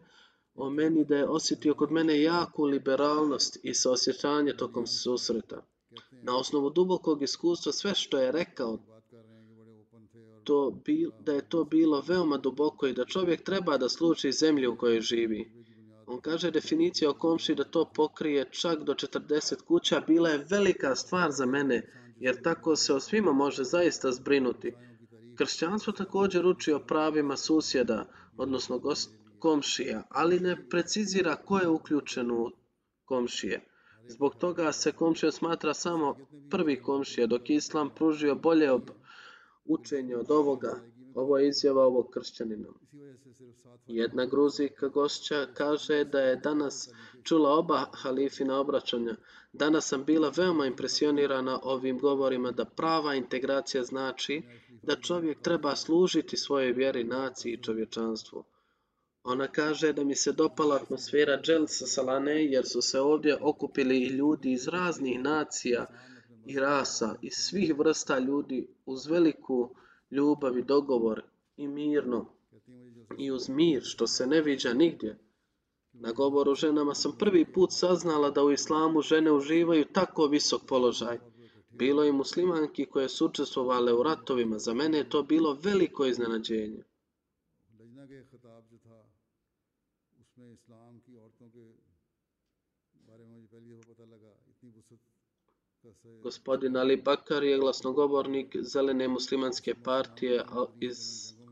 [0.56, 5.66] o meni da je osjetio kod mene jaku liberalnost i saosjećanje tokom susreta.
[6.28, 8.80] Na osnovu dubokog iskustva sve što je rekao
[10.46, 14.74] to bi, da je to bilo veoma duboko i da čovjek treba da sluči zemlju
[14.74, 15.52] u kojoj živi.
[16.08, 20.96] On kaže definicija o komši da to pokrije čak do 40 kuća bila je velika
[20.96, 21.82] stvar za mene,
[22.20, 24.74] jer tako se o svima može zaista zbrinuti.
[25.38, 28.06] Kršćanstvo također uči o pravima susjeda,
[28.38, 28.82] odnosno
[29.40, 32.52] komšija, ali ne precizira ko je uključen u
[33.06, 33.75] komšije.
[34.08, 36.16] Zbog toga se komšija smatra samo
[36.50, 38.90] prvi komšija, dok je Islam pružio bolje ob
[39.66, 40.80] učenje od ovoga.
[41.16, 42.68] Ovo je izjava ovog kršćanina.
[43.88, 46.90] Jedna gruzika gošća kaže da je danas
[47.24, 49.16] čula oba halifina obraćanja.
[49.54, 54.42] Danas sam bila veoma impresionirana ovim govorima da prava integracija znači
[54.84, 58.44] da čovjek treba služiti svojoj vjeri, naciji i čovječanstvu.
[59.28, 64.08] Ona kaže da mi se dopala atmosfera Dželsa Salane jer su se ovdje okupili i
[64.08, 65.86] ljudi iz raznih nacija
[66.46, 69.76] i rasa, iz svih vrsta ljudi uz veliku
[70.12, 71.24] ljubav i dogovor
[71.58, 72.26] i mirno
[73.18, 75.18] i uz mir što se ne viđa nigdje.
[75.94, 81.20] Na govoru ženama sam prvi put saznala da u islamu žene uživaju tako visok položaj.
[81.70, 84.60] Bilo je muslimanki koje su učestvovale u ratovima.
[84.60, 86.84] Za mene je to bilo veliko iznenađenje.
[90.35, 91.65] उसमें इस्लाम की औरतों के
[93.09, 94.99] बारे में मुझे पहली दफ़ा पता लगा इतनी वसत
[95.85, 100.99] का से Gospodin Ali Bakar je glasnogovornik Zelene muslimanske partije Au- iz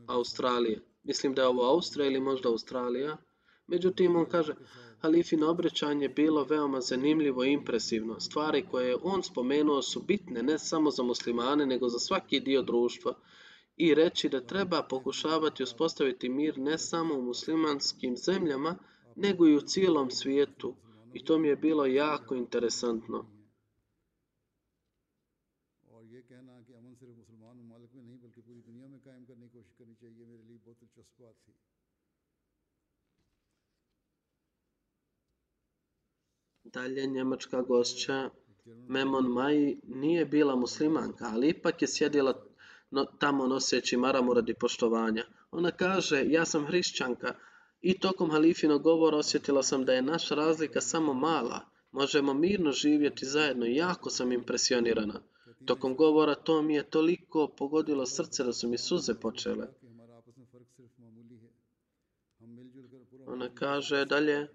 [0.07, 0.81] Australije.
[1.03, 3.17] Mislim da je ovo Austrija ili možda Australija.
[3.67, 4.53] Međutim, on kaže,
[4.99, 8.19] halifino obraćanje bilo veoma zanimljivo i impresivno.
[8.19, 12.61] Stvari koje je on spomenuo su bitne ne samo za muslimane, nego za svaki dio
[12.61, 13.13] društva.
[13.76, 18.78] i reći da treba pokušavati uspostaviti mir ne samo u muslimanskim zemljama,
[19.16, 20.74] nego i u cijelom svijetu.
[21.12, 23.26] I to mi je bilo jako interesantno.
[36.64, 38.30] Dalje njemačka gošća
[38.88, 42.53] Memon Mai nije bila muslimanka, ali ipak je sjedila
[42.94, 45.24] no, tamo noseći maramu radi poštovanja.
[45.50, 47.34] Ona kaže, ja sam hrišćanka
[47.80, 51.60] i tokom halifinog govora osjetila sam da je naša razlika samo mala.
[51.92, 55.20] Možemo mirno živjeti zajedno, jako sam impresionirana.
[55.66, 59.66] Tokom govora to mi je toliko pogodilo srce da su mi suze počele.
[63.26, 64.48] Ona kaže dalje,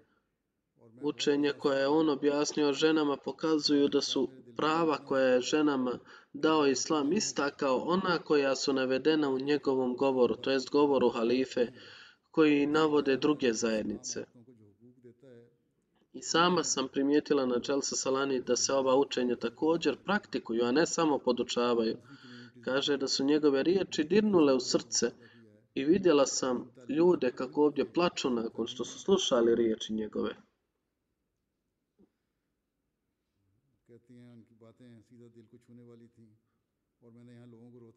[1.02, 5.98] učenje koje je on objasnio ženama pokazuju da su prava koje ženama
[6.32, 11.66] dao islam ista kao ona koja su navedena u njegovom govoru, to jest govoru halife,
[12.30, 14.24] koji navode druge zajednice.
[16.12, 20.86] I sama sam primijetila na Čelsa Salani da se ova učenja također praktikuju, a ne
[20.86, 21.96] samo podučavaju.
[22.64, 25.10] Kaže da su njegove riječi dirnule u srce
[25.74, 30.34] i vidjela sam ljude kako ovdje plaču nakon što su slušali riječi njegove.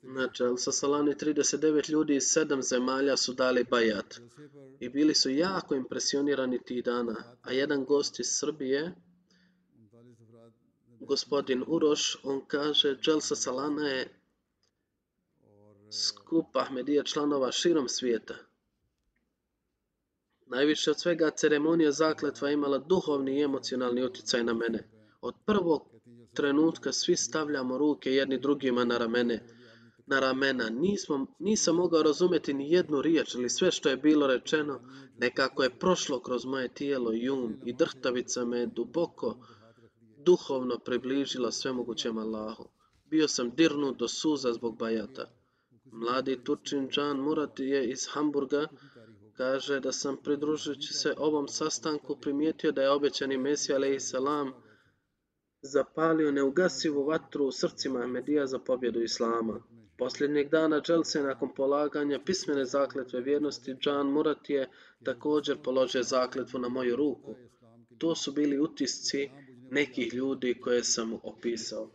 [0.01, 4.19] Znači, sa Sasalani 39 ljudi iz sedam zemalja su dali bajat
[4.79, 7.15] i bili su jako impresionirani tih dana.
[7.41, 8.95] A jedan gost iz Srbije,
[10.99, 14.19] gospodin Uroš, on kaže, Dželsa Salana je
[15.91, 18.35] skup Ahmedija članova širom svijeta.
[20.45, 24.89] Najviše od svega ceremonija zakletva imala duhovni i emocionalni utjecaj na mene.
[25.21, 25.92] Od prvog
[26.33, 29.47] trenutka svi stavljamo ruke jedni drugima na ramene,
[30.05, 30.69] na ramena.
[30.69, 34.81] Nismo, nisam mogao razumjeti ni jednu riječ ili sve što je bilo rečeno,
[35.17, 39.37] nekako je prošlo kroz moje tijelo i um i drhtavica me je duboko
[40.25, 42.69] duhovno približila svemogućem Allahu.
[43.09, 45.31] Bio sam dirnut do suza zbog bajata.
[45.85, 48.67] Mladi Turčin Džan Murat je iz Hamburga
[49.37, 54.13] kaže da sam pridružujući se ovom sastanku primijetio da je obećani Mesija a.s.
[55.63, 59.61] zapalio neugasivu vatru u srcima Ahmedija za pobjedu Islama.
[59.97, 64.69] Posljednjeg dana Dželse nakon polaganja pismene zakletve vjernosti Džan Murat je
[65.03, 67.35] također položio zakletvu na moju ruku.
[67.97, 69.29] To su bili utisci
[69.71, 71.89] nekih ljudi koje sam opisao.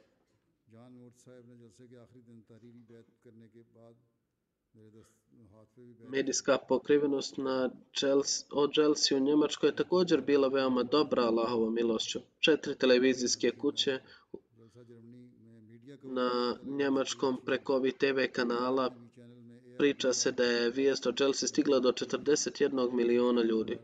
[6.08, 12.20] Medijska pokrivenost na Chelsea, o Chelsea u Njemačkoj je također bila veoma dobra Allahovom milošću.
[12.40, 14.00] Četiri televizijske kuće
[16.02, 18.94] na njemačkom preko ovih TV kanala
[19.78, 23.78] priča se da je vijest o Chelsea stigla do 41 milijuna ljudi.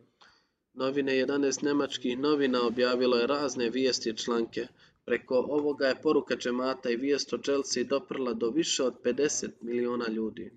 [0.74, 4.66] Novine 11 njemačkih novina objavilo je razne vijesti i članke.
[5.04, 10.08] Preko ovoga je poruka džemata i vijest o Chelsea doprla do više od 50 milijuna
[10.08, 10.52] ljudi.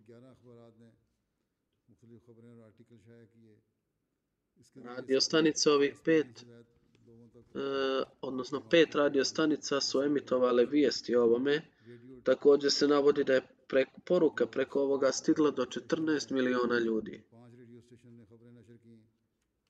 [4.76, 6.64] इसके Radio stanice ovih pet जरिए
[7.06, 7.64] लोगों तक e,
[8.20, 11.56] odnosno pet radio stanica su emitovale vijesti o ovome.
[11.86, 17.16] Radio Također se navodi da je preko, poruka preko ovoga stigla do 14 miliona ljudi.
[17.32, 18.94] पांच radio station ने खबरें नशर की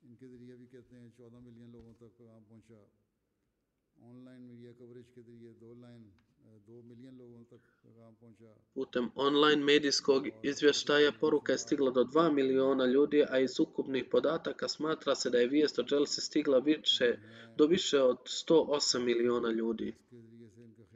[0.02, 2.78] इनके ज़रिए भी कहते हैं चौदह मिलियन लोगों तक पैगाम पहुंचा
[4.10, 6.02] ऑनलाइन मीडिया कवरेज के ज़रिए दो line
[8.73, 14.67] Putem online medijskog izvještaja poruka je stigla do 2 miliona ljudi, a iz ukupnih podataka
[14.67, 17.17] smatra se da je vijest o stigla više,
[17.57, 19.95] do više od 108 miliona ljudi.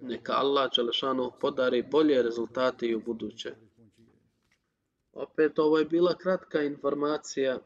[0.01, 3.55] Neka Allah Đelešanu podari bolje rezultate i u buduće.
[5.13, 7.59] Opet ovo je bila kratka informacija.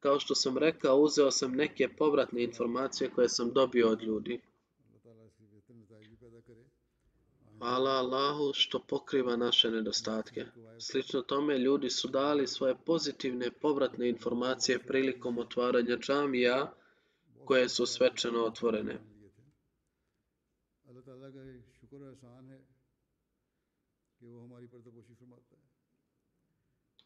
[0.00, 4.40] Kao što sam rekao, uzeo sam neke povratne informacije koje sam dobio od ljudi.
[7.66, 10.44] Hvala Allahu što pokriva naše nedostatke.
[10.80, 16.72] Slično tome, ljudi su dali svoje pozitivne povratne informacije prilikom otvaranja džamija
[17.44, 18.98] koje su svečano otvorene.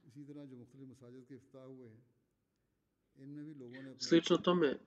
[0.07, 2.10] اسی طرح جو مختلف مساجد کے افتتاح ہوئے ہیں
[3.99, 4.79] Slično tome,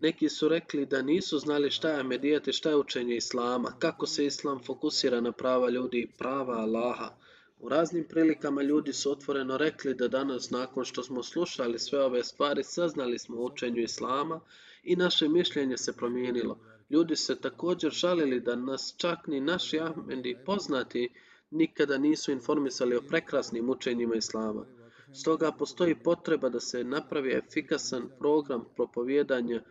[0.00, 4.06] neki su rekli da nisu znali šta je medijat i šta je učenje Islama, kako
[4.06, 7.14] se Islam fokusira na prava ljudi i prava Allaha.
[7.58, 12.24] U raznim prilikama ljudi su otvoreno rekli da danas nakon što smo slušali sve ove
[12.24, 14.40] stvari saznali smo učenje učenju Islama
[14.82, 16.58] i naše mišljenje se promijenilo.
[16.90, 21.08] Ljudi se također žalili da nas čak ni naši Ahmedi poznati
[21.50, 24.66] nikada nisu informisali o prekrasnim učenjima Islama.
[25.14, 29.62] Stoga postoji potreba da se napravi efikasan program propovijedanja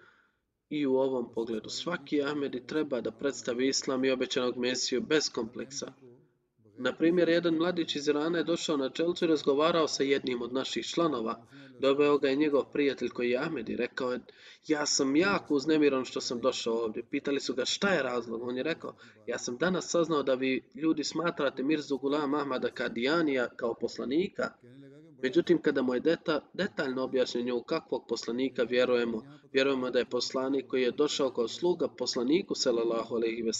[0.70, 1.70] i u ovom pogledu.
[1.70, 5.94] Svaki Ahmedi treba da predstavi Islam i obećanog Mesiju bez kompleksa.
[6.78, 10.54] Na primjer, jedan mladić iz Irana je došao na čelcu i razgovarao sa jednim od
[10.54, 11.46] naših članova.
[11.80, 14.20] Doveo ga je njegov prijatelj koji je Ahmed i rekao je,
[14.68, 17.04] ja sam jako uznemiran što sam došao ovdje.
[17.10, 18.42] Pitali su ga šta je razlog.
[18.44, 18.96] On je rekao,
[19.28, 24.52] ja sam danas saznao da vi ljudi smatrate Mirzu Gulam Ahmada Kadijanija kao poslanika.
[25.22, 30.68] Međutim, kada mu je deta, detaljno objašnjenje u kakvog poslanika vjerujemo, vjerujemo da je poslanik
[30.68, 33.52] koji je došao kao sluga poslaniku sallallahu alejhi ve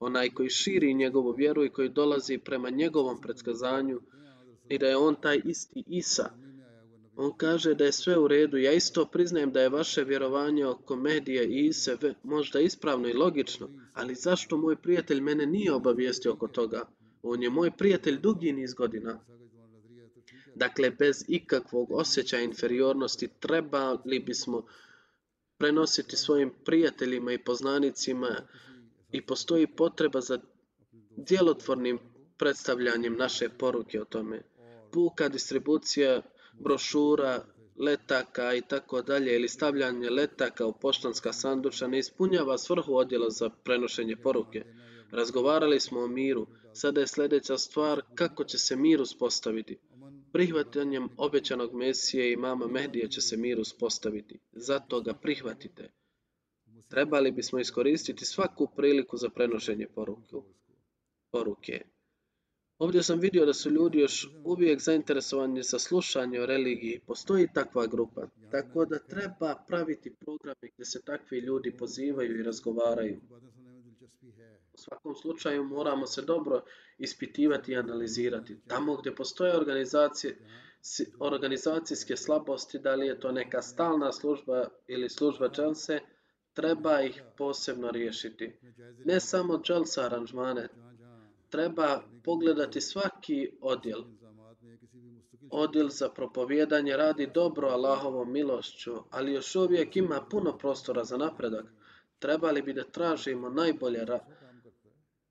[0.00, 4.00] onaj koji širi njegovu vjeru i koji dolazi prema njegovom predskazanju
[4.68, 6.30] i da je on taj isti Isa.
[7.16, 8.56] On kaže da je sve u redu.
[8.56, 13.68] Ja isto priznajem da je vaše vjerovanje oko medije i Ise možda ispravno i logično,
[13.94, 16.82] ali zašto moj prijatelj mene nije obavijestio oko toga?
[17.22, 19.20] On je moj prijatelj dugi niz godina.
[20.54, 24.66] Dakle, bez ikakvog osjećaja inferiornosti trebali bismo
[25.58, 28.28] prenositi svojim prijateljima i poznanicima
[29.12, 30.38] i postoji potreba za
[31.16, 31.98] djelotvornim
[32.36, 34.42] predstavljanjem naše poruke o tome.
[34.92, 36.22] Puka distribucija
[36.52, 37.44] brošura,
[37.78, 43.50] letaka i tako dalje ili stavljanje letaka u poštanska sanduča ne ispunjava svrhu odjela za
[43.64, 44.64] prenošenje poruke.
[45.10, 46.46] Razgovarali smo o miru.
[46.72, 49.78] Sada je sljedeća stvar kako će se mir uspostaviti.
[50.32, 54.38] Prihvatanjem obećanog Mesije i mama Mehdije će se mir uspostaviti.
[54.52, 55.90] Zato ga prihvatite.
[56.88, 60.44] Trebali bismo iskoristiti svaku priliku za prenošenje poruku,
[61.30, 61.84] poruke.
[62.78, 67.00] Ovdje sam vidio da su ljudi još uvijek zainteresovani za slušanje o religiji.
[67.06, 68.28] Postoji takva grupa.
[68.50, 73.20] Tako da treba praviti programe gdje se takvi ljudi pozivaju i razgovaraju.
[74.80, 76.64] Svakom slučaju moramo se dobro
[76.98, 78.56] ispitivati i analizirati.
[78.68, 80.38] Tamo gdje postoje organizacije,
[81.18, 86.00] organizacijske slabosti, da li je to neka stalna služba ili služba dželse,
[86.52, 88.58] treba ih posebno riješiti.
[89.04, 90.68] Ne samo dželsa aranžmane,
[91.50, 94.02] treba pogledati svaki odjel.
[95.50, 101.64] Odjel za propovijedanje radi dobro Allahovom milošću, ali još uvijek ima puno prostora za napredak.
[102.18, 104.39] Trebali bi da tražimo najbolje ra-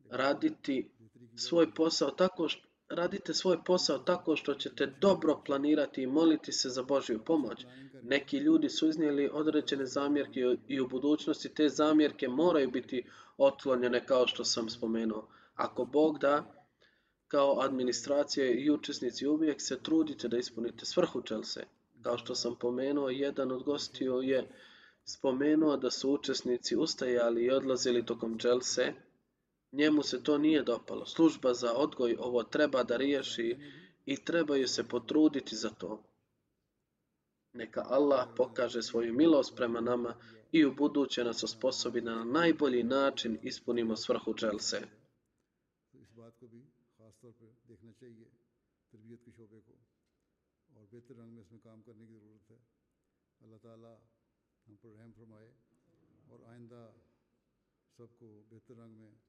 [0.09, 0.91] raditi
[1.35, 6.69] svoj posao tako što Radite svoj posao tako što ćete dobro planirati i moliti se
[6.69, 7.65] za Božju pomoć.
[8.03, 13.05] Neki ljudi su iznijeli određene zamjerke i u budućnosti te zamjerke moraju biti
[13.37, 15.27] otklonjene kao što sam spomenuo.
[15.55, 16.65] Ako Bog da,
[17.27, 21.63] kao administracija i učesnici uvijek se trudite da ispunite svrhu dželse.
[22.01, 24.47] Kao što sam pomenuo, jedan od gostiju je
[25.03, 28.93] spomenuo da su učesnici ustajali i odlazili tokom dželse.
[29.71, 31.05] Njemu se to nije dopalo.
[31.05, 33.57] Služba za odgoj ovo treba da riješi
[34.05, 36.03] i trebaju se potruditi za to.
[37.53, 40.15] Neka Allah pokaže svoju milost prema nama
[40.51, 44.81] i u buduće nas osposobi da na najbolji način ispunimo svrhu dželse.
[56.27, 56.91] اور aur aainda
[57.97, 58.07] کو
[58.49, 59.28] behtar رنگ mein